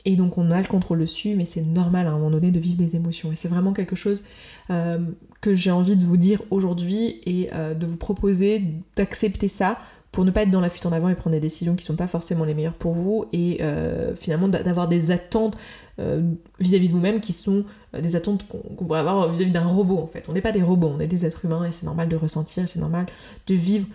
et 0.06 0.16
donc 0.16 0.38
on 0.38 0.50
a 0.50 0.62
le 0.62 0.68
contrôle 0.68 1.00
dessus, 1.00 1.36
mais 1.36 1.44
c'est 1.44 1.62
normal 1.62 2.08
à 2.08 2.12
un 2.12 2.14
moment 2.14 2.32
donné 2.32 2.52
de 2.52 2.60
vivre 2.62 2.78
des 2.78 2.96
émotions. 2.96 3.30
Et 3.30 3.36
c'est 3.36 3.50
vraiment 3.50 3.74
quelque 3.74 3.98
chose 3.98 4.24
que 4.70 5.56
j'ai 5.56 5.72
envie 5.72 5.98
de 5.98 6.06
vous 6.06 6.16
dire 6.16 6.42
aujourd'hui 6.52 7.20
et 7.26 7.50
de 7.52 7.86
vous 7.86 7.98
proposer 7.98 8.64
d'accepter 8.96 9.50
ça 9.50 9.78
pour 10.12 10.26
ne 10.26 10.32
pas 10.32 10.43
être 10.43 10.50
dans 10.50 10.62
la 10.62 10.70
fuite 10.70 10.86
en 10.86 10.91
avant 10.91 11.10
et 11.10 11.15
prendre 11.15 11.36
des 11.36 11.39
décisions 11.39 11.76
qui 11.76 11.84
sont 11.84 11.96
pas 11.96 12.08
forcément 12.08 12.46
les 12.46 12.54
meilleures 12.54 12.74
pour 12.74 12.93
vous 12.93 13.26
et 13.34 13.60
euh, 13.62 14.15
finalement 14.15 14.48
d'avoir 14.48 14.88
des 14.88 15.12
attentes 15.12 15.58
euh, 16.00 16.22
vis-à-vis 16.60 16.88
de 16.88 16.93
vous-même 16.93 17.20
qui 17.20 17.34
sont 17.34 17.65
euh, 17.96 18.02
des 18.02 18.15
attentes 18.15 18.48
qu'on 18.48 18.86
pourrait 18.86 19.00
avoir 19.00 19.30
vis-à-vis 19.32 19.52
d'un 19.52 19.65
robot 19.65 20.00
en 20.00 20.08
fait. 20.08 20.28
On 20.30 20.34
n'est 20.34 20.41
pas 20.41 20.52
des 20.52 20.63
robots, 20.63 20.91
on 20.96 21.00
est 21.00 21.08
des 21.08 21.26
êtres 21.26 21.46
humains 21.46 21.65
et 21.65 21.72
c'est 21.72 21.86
normal 21.86 22.08
de 22.08 22.15
ressentir, 22.15 22.67
c'est 22.67 22.80
normal 22.80 23.06
de 23.48 23.56
vivre 23.56 23.88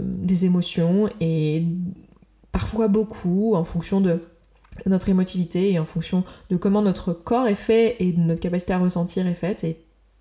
des 0.00 0.46
émotions 0.46 1.10
et 1.20 1.62
parfois 2.52 2.88
beaucoup 2.88 3.54
en 3.54 3.64
fonction 3.64 4.00
de 4.00 4.18
notre 4.86 5.10
émotivité 5.10 5.72
et 5.72 5.78
en 5.78 5.84
fonction 5.84 6.24
de 6.48 6.56
comment 6.56 6.80
notre 6.80 7.12
corps 7.12 7.46
est 7.46 7.54
fait 7.54 7.96
et 7.98 8.12
de 8.12 8.20
notre 8.20 8.40
capacité 8.40 8.72
à 8.72 8.78
ressentir 8.78 9.26
est 9.26 9.34
faite 9.34 9.66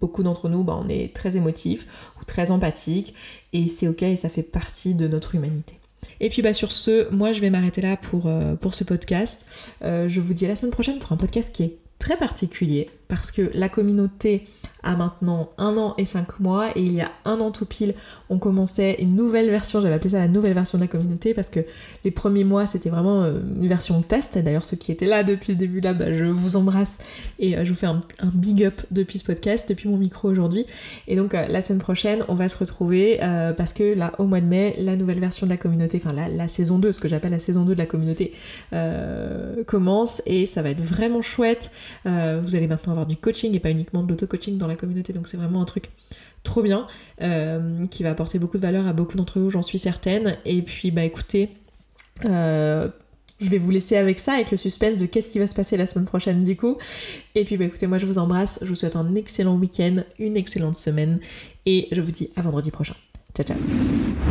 beaucoup 0.01 0.23
d'entre 0.23 0.49
nous, 0.49 0.63
bah, 0.63 0.77
on 0.83 0.89
est 0.89 1.15
très 1.15 1.37
émotifs 1.37 1.87
ou 2.19 2.25
très 2.25 2.51
empathiques 2.51 3.13
et 3.53 3.67
c'est 3.67 3.87
ok 3.87 4.01
et 4.01 4.15
ça 4.17 4.27
fait 4.27 4.43
partie 4.43 4.95
de 4.95 5.07
notre 5.07 5.35
humanité. 5.35 5.75
Et 6.19 6.29
puis 6.29 6.41
bah 6.41 6.53
sur 6.53 6.71
ce, 6.71 7.09
moi 7.13 7.31
je 7.31 7.41
vais 7.41 7.49
m'arrêter 7.49 7.81
là 7.81 7.95
pour, 7.95 8.25
euh, 8.25 8.55
ce 8.71 8.83
podcast. 8.83 9.69
Euh, 9.83 10.09
je 10.09 10.19
vous 10.19 10.33
dis 10.33 10.45
à 10.45 10.47
la 10.49 10.55
semaine 10.55 10.71
prochaine 10.71 10.97
pour 10.97 11.11
un 11.11 11.17
podcast 11.17 11.53
qui 11.53 11.63
est 11.63 11.77
très 11.99 12.17
particulier 12.17 12.89
parce 13.11 13.29
que 13.29 13.51
la 13.53 13.67
communauté 13.67 14.45
a 14.83 14.95
maintenant 14.95 15.49
un 15.57 15.77
an 15.77 15.93
et 15.97 16.05
cinq 16.05 16.39
mois 16.39 16.69
et 16.75 16.81
il 16.81 16.93
y 16.93 17.01
a 17.01 17.11
un 17.25 17.39
an 17.39 17.51
tout 17.51 17.65
pile 17.65 17.93
on 18.29 18.39
commençait 18.39 18.95
une 18.99 19.15
nouvelle 19.15 19.49
version, 19.49 19.81
j'avais 19.81 19.93
appelé 19.93 20.11
ça 20.11 20.19
la 20.19 20.29
nouvelle 20.29 20.53
version 20.53 20.77
de 20.77 20.83
la 20.83 20.87
communauté 20.87 21.33
parce 21.33 21.49
que 21.49 21.59
les 22.05 22.11
premiers 22.11 22.45
mois 22.45 22.65
c'était 22.65 22.89
vraiment 22.89 23.23
euh, 23.23 23.39
une 23.59 23.67
version 23.67 24.01
test. 24.01 24.37
D'ailleurs 24.37 24.63
ceux 24.63 24.77
qui 24.77 24.93
étaient 24.93 25.05
là 25.05 25.23
depuis 25.23 25.51
le 25.51 25.57
début 25.57 25.81
là 25.81 25.93
bah, 25.93 26.13
je 26.13 26.23
vous 26.23 26.55
embrasse 26.55 26.99
et 27.37 27.57
euh, 27.57 27.65
je 27.65 27.71
vous 27.71 27.75
fais 27.75 27.85
un, 27.85 27.99
big 28.33 28.63
up 28.63 28.81
depuis 28.89 29.19
ce 29.19 29.25
podcast, 29.25 29.67
depuis 29.67 29.89
mon 29.89 29.97
micro 29.97 30.29
aujourd'hui. 30.29 30.65
Et 31.09 31.17
donc 31.17 31.33
euh, 31.33 31.45
la 31.49 31.61
semaine 31.61 31.79
prochaine 31.79 32.23
on 32.29 32.35
va 32.35 32.47
se 32.47 32.57
retrouver 32.57 33.19
parce 33.57 33.73
que 33.73 33.93
là 33.93 34.13
au 34.19 34.23
mois 34.23 34.39
de 34.39 34.45
mai 34.45 34.75
la 34.79 34.95
nouvelle 34.95 35.19
version 35.19 35.45
de 35.45 35.51
la 35.51 35.57
communauté, 35.57 36.01
enfin 36.03 36.13
la 36.13 36.47
saison 36.47 36.79
2, 36.79 36.93
ce 36.93 36.99
que 37.01 37.09
j'appelle 37.09 37.31
la 37.31 37.39
saison 37.39 37.65
2 37.65 37.73
de 37.73 37.77
la 37.77 37.85
communauté 37.85 38.33
commence 39.67 40.21
et 40.25 40.45
ça 40.45 40.61
va 40.61 40.69
être 40.69 40.81
vraiment 40.81 41.21
chouette. 41.21 41.71
Vous 42.05 42.55
allez 42.55 42.67
maintenant 42.67 42.93
avoir 42.93 43.00
du 43.05 43.17
coaching 43.17 43.55
et 43.55 43.59
pas 43.59 43.71
uniquement 43.71 44.03
de 44.03 44.09
l'auto-coaching 44.09 44.57
dans 44.57 44.67
la 44.67 44.75
communauté. 44.75 45.13
Donc 45.13 45.27
c'est 45.27 45.37
vraiment 45.37 45.61
un 45.61 45.65
truc 45.65 45.89
trop 46.43 46.61
bien 46.61 46.87
euh, 47.21 47.85
qui 47.87 48.03
va 48.03 48.11
apporter 48.11 48.39
beaucoup 48.39 48.57
de 48.57 48.63
valeur 48.63 48.87
à 48.87 48.93
beaucoup 48.93 49.17
d'entre 49.17 49.39
vous, 49.39 49.49
j'en 49.49 49.61
suis 49.61 49.79
certaine. 49.79 50.37
Et 50.45 50.61
puis 50.61 50.91
bah 50.91 51.03
écoutez, 51.03 51.49
euh, 52.25 52.87
je 53.39 53.49
vais 53.49 53.57
vous 53.57 53.71
laisser 53.71 53.97
avec 53.97 54.19
ça, 54.19 54.33
avec 54.33 54.51
le 54.51 54.57
suspense 54.57 54.97
de 54.97 55.05
qu'est-ce 55.05 55.29
qui 55.29 55.39
va 55.39 55.47
se 55.47 55.55
passer 55.55 55.77
la 55.77 55.87
semaine 55.87 56.05
prochaine 56.05 56.43
du 56.43 56.55
coup. 56.55 56.77
Et 57.35 57.43
puis 57.43 57.57
bah 57.57 57.65
écoutez, 57.65 57.87
moi 57.87 57.97
je 57.97 58.05
vous 58.05 58.17
embrasse, 58.17 58.59
je 58.61 58.67
vous 58.67 58.75
souhaite 58.75 58.95
un 58.95 59.15
excellent 59.15 59.55
week-end, 59.55 60.03
une 60.19 60.37
excellente 60.37 60.75
semaine 60.75 61.19
et 61.65 61.87
je 61.91 62.01
vous 62.01 62.11
dis 62.11 62.29
à 62.35 62.41
vendredi 62.41 62.71
prochain. 62.71 62.95
Ciao 63.35 63.45
ciao 63.45 64.30